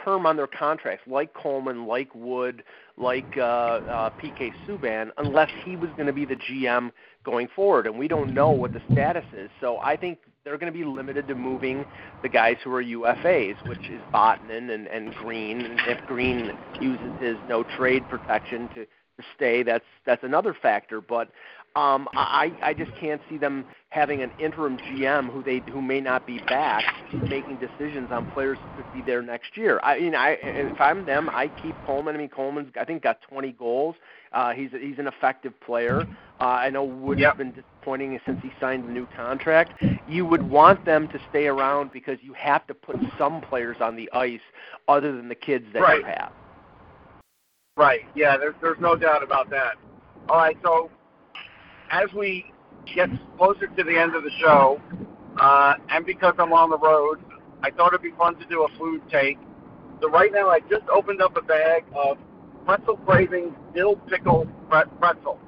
term 0.04 0.26
on 0.26 0.36
their 0.36 0.46
contracts, 0.46 1.06
like 1.06 1.32
Coleman, 1.34 1.86
like 1.86 2.14
Wood, 2.14 2.62
like 2.96 3.36
uh, 3.36 3.40
uh, 3.40 4.10
PK 4.22 4.52
Subban, 4.66 5.10
unless 5.16 5.50
he 5.64 5.76
was 5.76 5.90
going 5.96 6.06
to 6.06 6.12
be 6.12 6.24
the 6.24 6.36
GM 6.36 6.90
going 7.28 7.48
forward, 7.54 7.86
and 7.86 7.98
we 7.98 8.08
don't 8.08 8.32
know 8.32 8.50
what 8.50 8.72
the 8.72 8.80
status 8.90 9.24
is. 9.34 9.50
So 9.60 9.78
I 9.78 9.96
think 9.96 10.18
they're 10.44 10.56
going 10.56 10.72
to 10.72 10.78
be 10.78 10.84
limited 10.84 11.28
to 11.28 11.34
moving 11.34 11.84
the 12.22 12.28
guys 12.28 12.56
who 12.64 12.72
are 12.72 12.82
UFAs, 12.82 13.56
which 13.68 13.90
is 13.90 14.00
Vatanen 14.12 14.70
and, 14.72 14.86
and 14.86 15.14
Greene. 15.14 15.60
And 15.60 15.78
if 15.86 16.04
Greene 16.06 16.52
uses 16.80 17.20
his 17.20 17.36
no 17.46 17.64
trade 17.64 18.08
protection 18.08 18.68
to, 18.70 18.86
to 18.86 19.22
stay, 19.36 19.62
that's 19.62 19.84
that's 20.06 20.24
another 20.24 20.54
factor. 20.54 21.02
But 21.02 21.28
um, 21.76 22.08
I, 22.14 22.50
I 22.62 22.72
just 22.72 22.90
can't 22.98 23.20
see 23.28 23.36
them 23.36 23.66
having 23.90 24.22
an 24.22 24.32
interim 24.40 24.78
GM 24.78 25.30
who 25.30 25.42
they 25.42 25.62
who 25.70 25.82
may 25.82 26.00
not 26.00 26.26
be 26.26 26.38
back 26.38 26.82
making 27.28 27.58
decisions 27.58 28.10
on 28.10 28.30
players 28.32 28.56
who 28.62 28.82
could 28.82 28.92
be 28.94 29.02
there 29.02 29.20
next 29.20 29.54
year. 29.54 29.80
I 29.82 30.00
mean, 30.00 30.14
I 30.14 30.38
if 30.42 30.80
I'm 30.80 31.04
them, 31.04 31.28
I 31.28 31.48
keep 31.48 31.74
Coleman. 31.84 32.14
I 32.14 32.18
mean, 32.18 32.30
Coleman's 32.30 32.72
I 32.80 32.86
think 32.86 33.02
got 33.02 33.20
20 33.20 33.52
goals. 33.52 33.96
Uh, 34.32 34.52
he's 34.52 34.70
he's 34.72 34.98
an 34.98 35.06
effective 35.06 35.58
player. 35.60 36.08
Uh, 36.40 36.44
I 36.44 36.70
know 36.70 36.84
Wood's 36.84 37.20
Yep. 37.20 37.36
been 37.36 37.52
disappointing 37.52 38.18
since 38.26 38.38
he 38.42 38.52
signed 38.60 38.84
the 38.88 38.92
new 38.92 39.06
contract. 39.06 39.74
You 40.06 40.24
would 40.26 40.42
want 40.42 40.84
them 40.84 41.08
to 41.08 41.18
stay 41.28 41.46
around 41.46 41.92
because 41.92 42.18
you 42.22 42.32
have 42.34 42.66
to 42.68 42.74
put 42.74 42.98
some 43.16 43.40
players 43.40 43.78
on 43.80 43.96
the 43.96 44.10
ice 44.12 44.40
other 44.86 45.12
than 45.16 45.28
the 45.28 45.34
kids 45.34 45.66
that 45.72 45.82
Right. 45.82 45.98
you 45.98 46.04
have. 46.04 46.32
Right. 47.76 48.00
Yeah. 48.14 48.36
There's 48.36 48.54
there's 48.60 48.80
no 48.80 48.96
doubt 48.96 49.22
about 49.22 49.50
that. 49.50 49.76
All 50.28 50.36
right. 50.36 50.56
So 50.62 50.90
as 51.90 52.12
we 52.12 52.52
get 52.94 53.10
closer 53.36 53.66
to 53.66 53.84
the 53.84 53.96
end 53.98 54.14
of 54.14 54.22
the 54.22 54.30
show, 54.40 54.80
uh, 55.38 55.74
and 55.90 56.04
because 56.04 56.34
I'm 56.38 56.52
on 56.52 56.70
the 56.70 56.78
road, 56.78 57.20
I 57.62 57.70
thought 57.70 57.88
it'd 57.88 58.02
be 58.02 58.12
fun 58.12 58.36
to 58.38 58.46
do 58.46 58.64
a 58.64 58.78
food 58.78 59.02
take. 59.10 59.38
So 60.00 60.08
right 60.10 60.32
now, 60.32 60.48
I 60.48 60.60
just 60.60 60.88
opened 60.92 61.20
up 61.20 61.36
a 61.36 61.42
bag 61.42 61.84
of 61.94 62.18
pretzel 62.68 62.98
craving 63.06 63.56
dill 63.74 63.96
pickle 63.96 64.46
pretzel, 65.00 65.38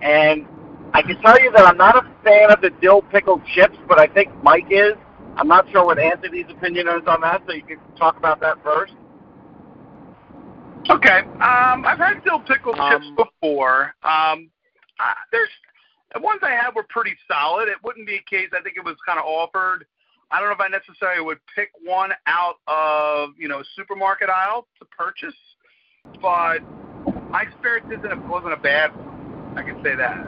and 0.00 0.46
I 0.94 1.02
can 1.02 1.20
tell 1.20 1.38
you 1.38 1.52
that 1.52 1.66
I'm 1.66 1.76
not 1.76 1.94
a 1.94 2.08
fan 2.24 2.50
of 2.50 2.62
the 2.62 2.70
dill 2.80 3.02
pickle 3.02 3.42
chips, 3.54 3.76
but 3.86 4.00
I 4.00 4.06
think 4.06 4.30
Mike 4.42 4.64
is. 4.70 4.94
I'm 5.36 5.46
not 5.46 5.70
sure 5.70 5.84
what 5.84 5.98
Anthony's 5.98 6.46
opinion 6.48 6.88
is 6.88 7.02
on 7.06 7.20
that, 7.20 7.42
so 7.46 7.52
you 7.52 7.62
can 7.62 7.76
talk 7.98 8.16
about 8.16 8.40
that 8.40 8.56
first. 8.64 8.94
Okay. 10.88 11.18
Um, 11.18 11.84
I've 11.84 11.98
had 11.98 12.24
dill 12.24 12.40
pickle 12.40 12.72
chips 12.72 13.04
Um, 13.08 13.16
before. 13.16 13.94
Um, 14.02 14.48
uh, 14.98 15.12
there's 15.32 15.50
the 16.14 16.20
ones 16.20 16.40
I 16.42 16.52
had 16.52 16.70
were 16.74 16.86
pretty 16.88 17.14
solid. 17.30 17.68
It 17.68 17.76
wouldn't 17.84 18.06
be 18.06 18.14
a 18.14 18.22
case. 18.22 18.48
I 18.58 18.62
think 18.62 18.78
it 18.78 18.84
was 18.86 18.96
kind 19.04 19.18
of 19.18 19.26
offered. 19.26 19.84
I 20.30 20.40
don't 20.40 20.48
know 20.48 20.54
if 20.54 20.60
I 20.60 20.68
necessarily 20.68 21.22
would 21.22 21.38
pick 21.54 21.70
one 21.84 22.12
out 22.26 22.54
of 22.66 23.30
you 23.36 23.48
know 23.48 23.62
supermarket 23.76 24.30
aisle 24.30 24.66
to 24.78 24.86
purchase, 24.86 25.34
but 26.20 26.60
my 27.30 27.42
experience 27.42 27.86
isn't 27.92 28.28
wasn't 28.28 28.52
a 28.52 28.56
bad 28.56 28.94
one. 28.96 29.56
I 29.56 29.62
can 29.62 29.82
say 29.82 29.94
that. 29.96 30.26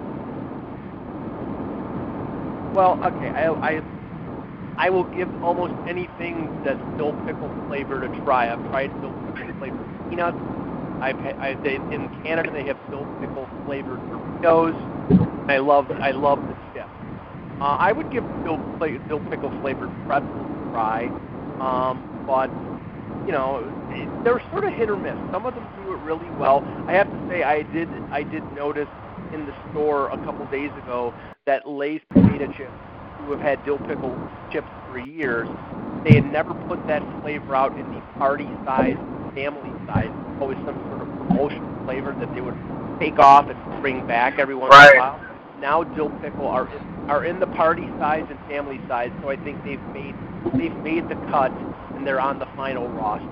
Well, 2.74 2.98
okay, 3.04 3.30
I, 3.30 3.48
I 3.52 3.82
I 4.78 4.90
will 4.90 5.04
give 5.04 5.28
almost 5.42 5.74
anything 5.88 6.62
that's 6.64 6.80
dill 6.96 7.12
pickle 7.26 7.50
flavored 7.68 8.04
a 8.04 8.08
try. 8.24 8.52
I've 8.52 8.62
tried 8.70 8.88
dill 9.00 9.12
pickle 9.34 9.54
flavored 9.58 9.88
peanuts. 10.08 10.38
I've 11.00 11.18
had, 11.18 11.36
I, 11.38 11.54
they, 11.62 11.76
in 11.76 12.08
Canada 12.22 12.50
they 12.52 12.64
have 12.66 12.78
dill 12.90 13.06
pickle 13.20 13.48
flavored 13.64 14.00
Doritos. 14.10 14.76
I 15.50 15.58
love 15.58 15.90
I 15.90 16.10
love 16.12 16.38
the 16.46 16.54
chip. 16.72 16.88
Uh, 17.60 17.76
I 17.80 17.92
would 17.92 18.10
give 18.12 18.24
dill, 18.44 18.58
dill 19.08 19.20
pickle 19.30 19.50
flavored 19.60 19.90
pretzels 20.06 20.46
a 20.50 20.70
try, 20.70 21.06
um, 21.60 22.24
but 22.26 22.50
you 23.28 23.32
know 23.34 23.70
they're 24.24 24.42
sort 24.50 24.64
of 24.64 24.72
hit 24.72 24.88
or 24.88 24.96
miss. 24.96 25.18
Some 25.30 25.44
of 25.44 25.54
them 25.54 25.68
do 25.76 25.92
it 25.92 26.00
really 26.00 26.30
well. 26.30 26.64
I 26.86 26.94
have 26.94 27.10
to 27.10 27.20
say 27.28 27.42
I 27.42 27.62
did 27.62 28.00
I 28.10 28.24
did 28.24 28.50
notice 28.50 28.88
in 29.32 29.44
the 29.44 29.52
store 29.70 30.10
a 30.10 30.18
couple 30.18 30.46
days 30.46 30.72
ago 30.76 31.14
that 31.46 31.68
Lay's 31.68 32.00
potato 32.10 32.46
chips, 32.46 32.80
who 33.18 33.30
have 33.32 33.40
had 33.40 33.62
dill 33.62 33.78
pickle 33.78 34.22
chips 34.50 34.72
for 34.86 34.98
years, 34.98 35.50
they 36.04 36.14
had 36.14 36.24
never 36.24 36.54
put 36.54 36.80
that 36.86 37.04
flavor 37.20 37.54
out 37.54 37.76
in 37.76 37.90
the 37.90 38.00
party 38.18 38.56
size, 38.64 38.96
family 39.34 39.76
size. 39.86 40.12
Always 40.40 40.58
some 40.64 40.80
sort 40.88 41.02
of 41.02 41.12
promotional 41.12 41.74
flavor 41.84 42.14
that 42.18 42.32
they 42.32 42.40
would 42.40 42.56
take 42.98 43.18
off 43.18 43.50
and 43.50 43.62
bring 43.82 44.02
back 44.06 44.38
every 44.38 44.54
once 44.54 44.72
Right. 44.72 44.92
in 44.92 44.96
a 44.96 45.00
while. 45.00 45.20
Now 45.54 45.84
dill 45.84 46.10
pickle 46.10 46.48
are 46.48 46.68
in, 46.70 46.80
are 47.08 47.24
in 47.24 47.40
the 47.40 47.46
party 47.46 47.90
size 47.98 48.24
and 48.30 48.40
family 48.48 48.80
size, 48.88 49.12
so 49.20 49.28
I 49.28 49.36
think 49.36 49.62
they've 49.64 49.86
made 49.92 50.16
they've 50.54 50.76
made 50.82 51.08
the 51.08 51.16
cut 51.16 51.52
and 51.98 52.06
they're 52.06 52.20
on 52.20 52.38
the 52.38 52.46
final 52.56 52.88
roster. 52.88 53.26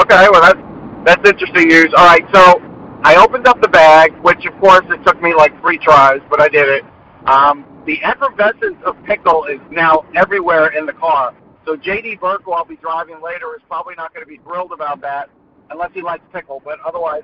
Okay, 0.00 0.26
well 0.32 0.40
that's 0.40 0.58
that's 1.04 1.28
interesting 1.28 1.68
news. 1.68 1.92
All 1.96 2.06
right, 2.06 2.24
so 2.32 2.60
I 3.04 3.16
opened 3.16 3.46
up 3.46 3.60
the 3.60 3.68
bag, 3.68 4.12
which 4.22 4.44
of 4.46 4.58
course 4.58 4.84
it 4.88 5.04
took 5.04 5.20
me 5.22 5.34
like 5.34 5.58
three 5.60 5.78
tries, 5.78 6.20
but 6.30 6.40
I 6.40 6.48
did 6.48 6.66
it. 6.68 6.82
Um, 7.26 7.64
the 7.86 8.02
effervescence 8.02 8.76
of 8.86 8.96
pickle 9.04 9.44
is 9.44 9.60
now 9.70 10.04
everywhere 10.16 10.68
in 10.76 10.86
the 10.86 10.94
car. 10.94 11.34
So 11.66 11.76
JD 11.76 12.20
Burke, 12.20 12.42
who 12.44 12.52
I'll 12.52 12.64
be 12.64 12.76
driving 12.76 13.20
later, 13.22 13.54
is 13.54 13.62
probably 13.68 13.94
not 13.96 14.12
going 14.14 14.24
to 14.24 14.28
be 14.28 14.38
thrilled 14.38 14.72
about 14.72 15.00
that 15.02 15.28
unless 15.70 15.90
he 15.94 16.00
likes 16.02 16.24
pickle. 16.32 16.60
But 16.64 16.78
otherwise, 16.86 17.22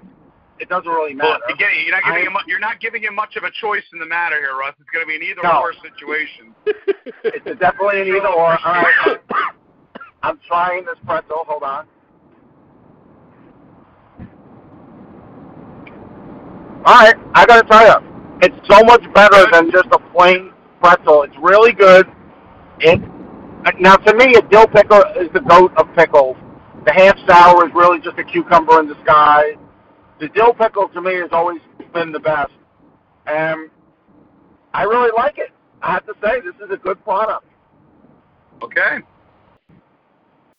it 0.59 0.69
doesn't 0.69 0.89
really 0.91 1.15
Well, 1.17 1.31
matter. 1.33 1.43
again, 1.55 1.71
you're 1.85 1.93
not 1.97 2.05
giving 2.05 2.23
I- 2.23 2.27
him 2.27 2.33
mu- 2.35 2.47
you're 2.47 2.59
not 2.61 2.81
giving 2.81 3.03
him 3.03 3.15
much 3.15 3.37
of 3.37 3.45
a 3.45 3.51
choice 3.51 3.85
in 3.95 3.99
the 3.99 4.07
matter 4.07 4.37
here, 4.37 4.57
Russ. 4.57 4.75
It's 4.79 4.89
going 4.91 5.05
to 5.05 5.09
be 5.09 5.17
an 5.17 5.23
either 5.23 5.41
No. 5.43 5.61
or 5.61 5.73
situation. 5.75 6.55
It's 7.25 7.59
definitely 7.61 8.03
an 8.03 8.09
either 8.09 8.29
or. 8.29 8.59
All 8.65 8.73
right, 8.73 9.21
I'm 10.23 10.39
trying 10.47 10.85
this 10.85 10.99
pretzel. 11.05 11.45
Hold 11.47 11.63
on. 11.63 11.87
All 16.85 16.95
right, 16.95 17.15
I 17.35 17.45
gotta 17.47 17.67
tell 17.69 17.87
you, 17.87 18.39
it's 18.43 18.57
so 18.69 18.83
much 18.85 19.03
better 19.13 19.47
than 19.53 19.71
just 19.71 19.89
a 19.93 19.99
plain 20.13 20.53
pretzel. 20.83 21.23
It's 21.23 21.37
really 21.39 21.73
good. 21.73 22.07
It 22.81 23.01
now 23.79 23.97
to 23.97 24.15
me, 24.15 24.35
a 24.37 24.43
dill 24.43 24.67
pickle 24.67 25.03
is 25.17 25.31
the 25.35 25.41
goat 25.41 25.73
of 25.77 25.87
pickles. 25.95 26.37
The 26.87 26.93
half 26.93 27.19
sour 27.29 27.67
is 27.69 27.75
really 27.75 28.01
just 28.01 28.19
a 28.19 28.25
cucumber 28.25 28.81
in 28.81 28.89
disguise. 28.89 29.57
The 30.19 30.29
dill 30.29 30.55
pickle 30.55 30.89
to 30.89 31.01
me 31.03 31.17
has 31.17 31.29
always 31.33 31.61
been 31.93 32.13
the 32.13 32.21
best, 32.21 32.53
and 33.27 33.69
I 34.73 34.85
really 34.85 35.11
like 35.15 35.37
it. 35.37 35.51
I 35.83 35.93
have 35.93 36.07
to 36.07 36.15
say, 36.23 36.41
this 36.41 36.55
is 36.65 36.73
a 36.73 36.77
good 36.77 37.03
product. 37.05 37.45
Okay. 38.63 38.99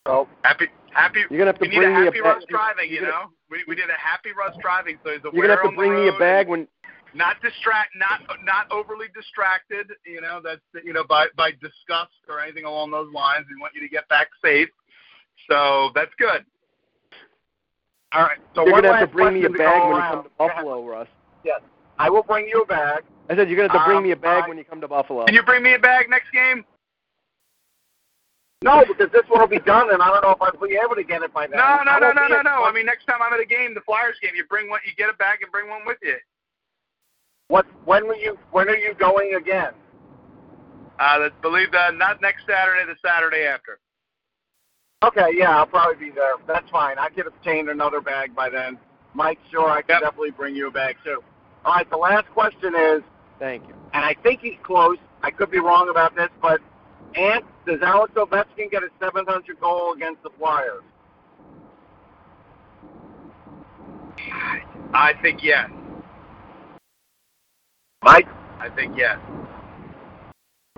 So 0.07 0.27
Happy, 0.43 0.65
happy. 0.93 1.19
You're 1.29 1.37
gonna 1.37 1.51
have 1.51 1.59
to 1.59 1.61
we 1.61 1.67
need 1.69 1.77
bring 1.77 1.89
a 1.95 1.99
me 1.99 2.01
a 2.01 2.05
happy 2.05 2.21
bag- 2.21 2.35
Russ 2.37 2.45
driving. 2.49 2.89
You 2.89 3.01
gonna- 3.01 3.11
know, 3.11 3.31
we 3.49 3.63
we 3.67 3.75
did 3.75 3.89
a 3.89 3.93
happy 3.93 4.31
Russ 4.31 4.55
driving, 4.61 4.97
so 5.03 5.11
he's 5.11 5.19
aware 5.23 5.33
You're 5.33 5.47
gonna 5.47 5.61
have 5.61 5.69
to 5.69 5.75
bring 5.75 5.93
me 5.93 6.07
a 6.07 6.17
bag 6.17 6.47
when 6.47 6.67
not 7.13 7.39
distract, 7.41 7.95
not 7.95 8.21
not 8.43 8.65
overly 8.71 9.07
distracted. 9.13 9.91
You 10.05 10.21
know, 10.21 10.41
that's 10.43 10.61
you 10.83 10.93
know 10.93 11.03
by 11.03 11.27
by 11.37 11.51
disgust 11.51 12.13
or 12.27 12.39
anything 12.39 12.65
along 12.65 12.89
those 12.89 13.13
lines. 13.13 13.45
We 13.47 13.61
want 13.61 13.75
you 13.75 13.81
to 13.81 13.87
get 13.89 14.07
back 14.09 14.29
safe. 14.43 14.69
So 15.49 15.91
that's 15.93 16.13
good. 16.17 16.45
All 18.13 18.23
right. 18.23 18.39
So 18.55 18.65
you're 18.65 18.81
gonna 18.81 18.97
have 18.97 19.07
to 19.09 19.15
bring 19.15 19.35
me 19.35 19.45
a 19.45 19.49
bag 19.51 19.83
when 19.87 19.95
you 19.97 20.01
come 20.01 20.23
to 20.23 20.29
Buffalo, 20.37 20.83
Russ. 20.87 21.07
Yes, 21.43 21.61
I 21.99 22.09
will 22.09 22.23
bring 22.23 22.47
you 22.47 22.63
a 22.63 22.65
bag. 22.65 23.03
I 23.29 23.35
said 23.35 23.49
you're 23.49 23.55
gonna 23.57 23.71
have 23.71 23.81
to 23.81 23.85
bring 23.85 23.97
Um, 23.97 24.03
me 24.03 24.11
a 24.11 24.15
bag 24.15 24.45
I- 24.45 24.47
when 24.49 24.57
you 24.57 24.65
come 24.65 24.81
to 24.81 24.87
Buffalo. 24.87 25.25
Can 25.25 25.35
you 25.35 25.43
bring 25.43 25.61
me 25.61 25.75
a 25.75 25.79
bag 25.79 26.09
next 26.09 26.31
game? 26.31 26.65
No, 28.63 28.83
because 28.87 29.11
this 29.11 29.23
one 29.27 29.41
will 29.41 29.47
be 29.47 29.59
done, 29.59 29.91
and 29.91 30.01
I 30.03 30.07
don't 30.07 30.21
know 30.21 30.31
if 30.31 30.41
I'll 30.41 30.67
be 30.67 30.77
able 30.83 30.95
to 30.95 31.03
get 31.03 31.23
it 31.23 31.33
by 31.33 31.47
then. 31.47 31.57
No, 31.57 31.81
no, 31.83 31.97
no, 31.97 32.11
no, 32.11 32.27
no, 32.27 32.41
no. 32.41 32.63
I 32.63 32.71
mean, 32.71 32.85
next 32.85 33.05
time 33.05 33.17
I'm 33.21 33.33
at 33.33 33.39
a 33.39 33.45
game, 33.45 33.73
the 33.73 33.81
Flyers 33.81 34.17
game, 34.21 34.31
you 34.35 34.45
bring 34.45 34.69
one, 34.69 34.79
you 34.85 34.91
get 34.95 35.09
a 35.09 35.13
bag 35.13 35.39
and 35.41 35.51
bring 35.51 35.67
one 35.67 35.81
with 35.85 35.97
you. 36.03 36.17
what? 37.47 37.65
When 37.85 38.07
were 38.07 38.15
you? 38.15 38.37
When 38.51 38.69
are 38.69 38.77
you 38.77 38.93
going 38.93 39.33
again? 39.35 39.73
Uh, 40.99 41.03
I 41.25 41.29
believe 41.41 41.71
that 41.71 41.95
not 41.95 42.21
next 42.21 42.45
Saturday, 42.47 42.85
the 42.85 42.95
Saturday 43.03 43.45
after. 43.45 43.79
Okay, 45.03 45.29
yeah, 45.35 45.57
I'll 45.57 45.65
probably 45.65 46.09
be 46.09 46.11
there. 46.11 46.33
That's 46.45 46.69
fine. 46.69 46.99
I 46.99 47.09
could 47.09 47.25
obtain 47.25 47.69
another 47.69 47.99
bag 48.01 48.35
by 48.35 48.49
then. 48.51 48.77
Mike, 49.15 49.39
sure, 49.49 49.67
I 49.69 49.81
can 49.81 49.95
Yep. 49.95 50.01
definitely 50.01 50.31
bring 50.31 50.55
you 50.55 50.67
a 50.67 50.71
bag 50.71 50.97
too. 51.03 51.23
All 51.65 51.73
right, 51.73 51.89
the 51.89 51.97
last 51.97 52.27
question 52.29 52.75
is, 52.75 53.01
Thank 53.39 53.67
you. 53.67 53.73
and 53.93 54.05
I 54.05 54.13
think 54.21 54.41
he's 54.41 54.59
close. 54.61 54.97
I 55.23 55.31
could 55.31 55.49
be 55.49 55.57
wrong 55.59 55.89
about 55.89 56.15
this, 56.15 56.29
but 56.39 56.61
Ant, 57.15 57.45
does 57.65 57.79
Alex 57.81 58.13
Ovechkin 58.15 58.71
get 58.71 58.83
a 58.83 58.89
700 59.01 59.59
goal 59.59 59.93
against 59.93 60.23
the 60.23 60.29
Flyers? 60.37 60.83
I 64.93 65.13
think 65.21 65.43
yes. 65.43 65.69
Mike? 68.03 68.27
I 68.59 68.69
think 68.69 68.95
yes. 68.97 69.17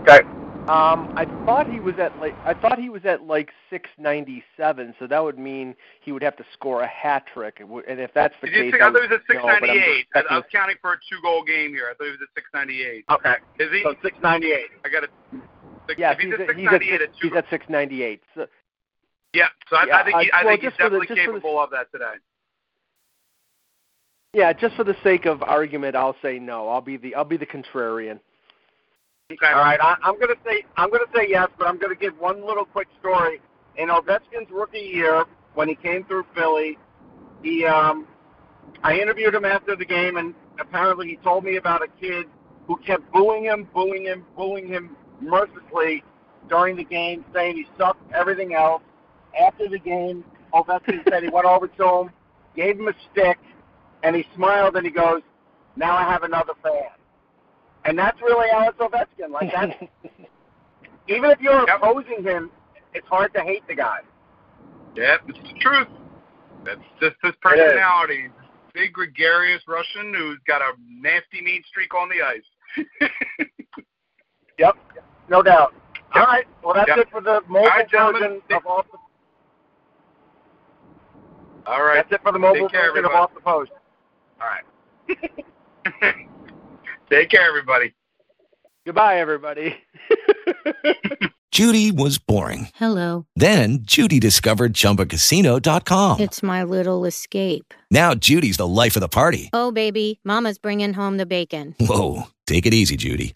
Okay. 0.02 0.22
Um, 0.63 1.12
I 1.17 1.26
thought 1.46 1.69
he 1.69 1.82
was 1.82 1.96
at 2.00 2.17
like 2.19 2.34
I 2.46 2.54
thought 2.54 2.80
he 2.80 2.88
was 2.89 3.04
at 3.04 3.24
like 3.24 3.50
697, 3.69 4.96
so 4.98 5.08
that 5.08 5.22
would 5.22 5.38
mean 5.38 5.76
he 6.00 6.13
would 6.13 6.24
have 6.24 6.38
to 6.38 6.46
score 6.54 6.82
a 6.84 6.88
hat 6.88 7.26
trick. 7.34 7.60
And 7.60 8.00
if 8.00 8.13
that's 8.13 8.34
the 8.39 8.48
Did 8.48 8.56
you 8.56 8.63
case, 8.63 8.72
think, 8.72 8.84
I 8.84 8.91
thought 8.91 9.02
he 9.02 9.08
was 9.10 9.19
at 9.30 9.36
know, 9.36 9.41
but 9.43 9.69
I'm 9.69 9.76
698. 9.76 10.08
I, 10.15 10.34
I 10.34 10.38
was 10.38 10.46
counting 10.54 10.78
for 10.82 10.93
a 10.93 10.98
two-goal 11.10 11.43
game 11.43 11.72
here. 11.72 11.91
I 11.91 11.96
thought 11.96 12.06
he 12.06 12.12
was 12.12 12.19
at 12.24 12.32
698. 12.36 13.04
Okay. 13.12 13.36
Is 13.60 13.72
he? 13.72 13.84
So 13.84 13.91
698. 14.04 14.72
I 14.86 14.89
got 14.89 15.04
it. 15.04 15.12
Six, 15.88 16.00
Yes, 16.00 16.15
if 16.17 16.22
he's, 16.22 16.58
he's 16.58 16.67
at 16.67 16.74
at, 16.76 16.82
he's 16.82 16.91
at 16.91 17.00
698 17.00 17.00
six, 17.00 17.12
at 17.12 17.22
he's 17.22 17.34
at 17.36 17.50
698. 17.50 18.22
So, 18.36 18.48
yeah, 19.34 19.48
so 19.69 19.76
I, 19.78 19.86
Yeah, 19.88 19.98
I 19.98 20.04
think 20.04 20.17
he, 20.22 20.32
I- 20.32 20.39
I 20.39 20.43
well, 20.46 20.54
think 20.54 20.62
he's 20.62 20.69
just 20.72 20.82
for 20.82 20.89
the- 20.89 21.00
definitely 21.00 21.15
the- 21.15 21.22
capable 21.34 21.60
of 21.60 21.69
that 21.72 21.91
today. 21.91 22.13
yeah, 24.34 24.54
just 24.54 24.76
for 24.76 24.84
the 24.84 24.96
sake 25.04 25.26
of 25.26 25.43
argument, 25.43 25.96
I'll 25.96 26.15
say 26.22 26.39
no. 26.39 26.69
I'll 26.69 26.82
be 26.82 26.98
the 26.98 27.15
I'll 27.15 27.26
be 27.26 27.38
the 27.38 27.46
contrarian. 27.46 28.19
Okay. 29.32 29.48
All 29.48 29.62
right, 29.62 29.80
I, 29.82 29.96
I'm 30.04 30.19
gonna 30.19 30.36
say 30.46 30.63
I'm 30.78 30.89
gonna 30.91 31.06
say 31.15 31.28
yes, 31.30 31.50
but 31.58 31.67
I'm 31.67 31.78
gonna 31.78 31.96
give 31.96 32.17
one 32.19 32.46
little 32.46 32.65
quick 32.65 32.88
story. 33.00 33.41
In 33.78 33.89
Ovechkin's 33.89 34.50
rookie 34.52 34.80
year, 34.80 35.26
when 35.56 35.67
he 35.67 35.76
came 35.76 36.04
through 36.06 36.26
Philly, 36.36 36.78
he 37.41 37.65
um, 37.65 38.08
I 38.84 38.98
interviewed 39.00 39.34
him 39.34 39.46
after 39.46 39.76
the 39.76 39.86
game, 39.86 40.17
and 40.17 40.34
apparently 40.60 41.08
he 41.10 41.15
told 41.17 41.43
me 41.43 41.58
about 41.58 41.82
a 41.84 41.88
kid 42.00 42.28
who 42.67 42.78
kept 42.78 43.12
booing 43.12 43.43
him, 43.43 43.67
booing 43.74 44.04
him, 44.06 44.26
booing 44.38 44.67
him 44.67 44.96
mercilessly 45.29 46.03
during 46.49 46.75
the 46.75 46.83
game, 46.83 47.23
saying 47.33 47.55
he 47.55 47.65
sucked, 47.77 48.01
everything 48.13 48.53
else. 48.53 48.81
After 49.39 49.67
the 49.67 49.79
game, 49.79 50.23
Ovechkin 50.53 51.03
said 51.09 51.23
he 51.23 51.29
went 51.29 51.45
over 51.45 51.67
to 51.67 51.88
him, 51.88 52.09
gave 52.55 52.79
him 52.79 52.88
a 52.88 52.93
stick, 53.12 53.39
and 54.03 54.15
he 54.15 54.25
smiled 54.36 54.75
and 54.75 54.86
he 54.86 54.91
goes, 54.91 55.21
"Now 55.75 55.95
I 55.95 56.03
have 56.03 56.23
another 56.23 56.53
fan." 56.62 56.89
And 57.86 57.97
that's 57.97 58.21
really 58.21 58.49
Alex 58.51 58.77
Ovechkin. 58.79 59.31
Like 59.31 59.51
that, 59.51 59.69
even 61.07 61.31
if 61.31 61.39
you're 61.41 61.65
Yep. 61.67 61.77
opposing 61.77 62.23
him, 62.23 62.51
it's 62.93 63.07
hard 63.07 63.33
to 63.33 63.41
hate 63.41 63.67
the 63.67 63.75
guy. 63.75 63.99
Yeah, 64.95 65.17
it's 65.27 65.39
the 65.39 65.59
truth. 65.59 65.88
That's 66.63 66.79
just 67.01 67.15
his 67.23 67.33
personality. 67.41 68.29
Big 68.73 68.93
gregarious 68.93 69.62
Russian 69.67 70.13
who's 70.13 70.39
got 70.47 70.62
a 70.62 70.73
nasty 70.89 71.41
mean 71.41 71.63
streak 71.67 71.93
on 71.93 72.09
the 72.09 72.21
ice. 72.21 73.09
Yep, 74.59 74.75
no 75.29 75.41
doubt. 75.41 75.73
Yep. 75.95 76.03
All 76.15 76.23
right, 76.25 76.45
well 76.63 76.73
that's 76.73 76.88
Yep. 76.89 76.97
it 76.99 77.09
for 77.12 77.21
the 77.21 77.41
mobile 77.47 77.67
right, 77.67 77.89
gentlemen. 77.89 78.21
version 78.21 78.41
of 78.51 78.65
off. 78.67 78.86
The, 78.91 78.97
All 81.71 81.81
right. 81.83 81.95
that's 82.09 82.12
it 82.12 82.21
for 82.23 82.31
the 82.31 82.39
mobile 82.39 82.67
Take 82.67 82.71
care, 82.71 82.91
version 82.91 83.05
of 83.05 83.12
everybody. 83.12 83.23
off 83.23 83.33
the 83.33 83.41
post. 83.41 83.71
All 84.41 84.47
right. 84.47 84.63
Take 87.09 87.29
care, 87.29 87.47
everybody. 87.47 87.93
Goodbye, 88.86 89.17
everybody. 89.19 89.75
Judy 91.51 91.91
was 91.91 92.17
boring. 92.17 92.69
Hello. 92.75 93.27
Then 93.36 93.79
Judy 93.83 94.19
discovered 94.19 94.73
ChumbaCasino.com. 94.73 96.19
It's 96.19 96.41
my 96.41 96.63
little 96.63 97.05
escape. 97.05 97.73
Now 97.91 98.15
Judy's 98.15 98.57
the 98.57 98.67
life 98.67 98.95
of 98.95 99.01
the 99.01 99.07
party. 99.07 99.49
Oh, 99.53 99.71
baby, 99.71 100.19
Mama's 100.23 100.57
bringing 100.57 100.93
home 100.93 101.17
the 101.17 101.27
bacon. 101.27 101.75
Whoa, 101.79 102.23
take 102.47 102.65
it 102.65 102.73
easy, 102.73 102.97
Judy. 102.97 103.36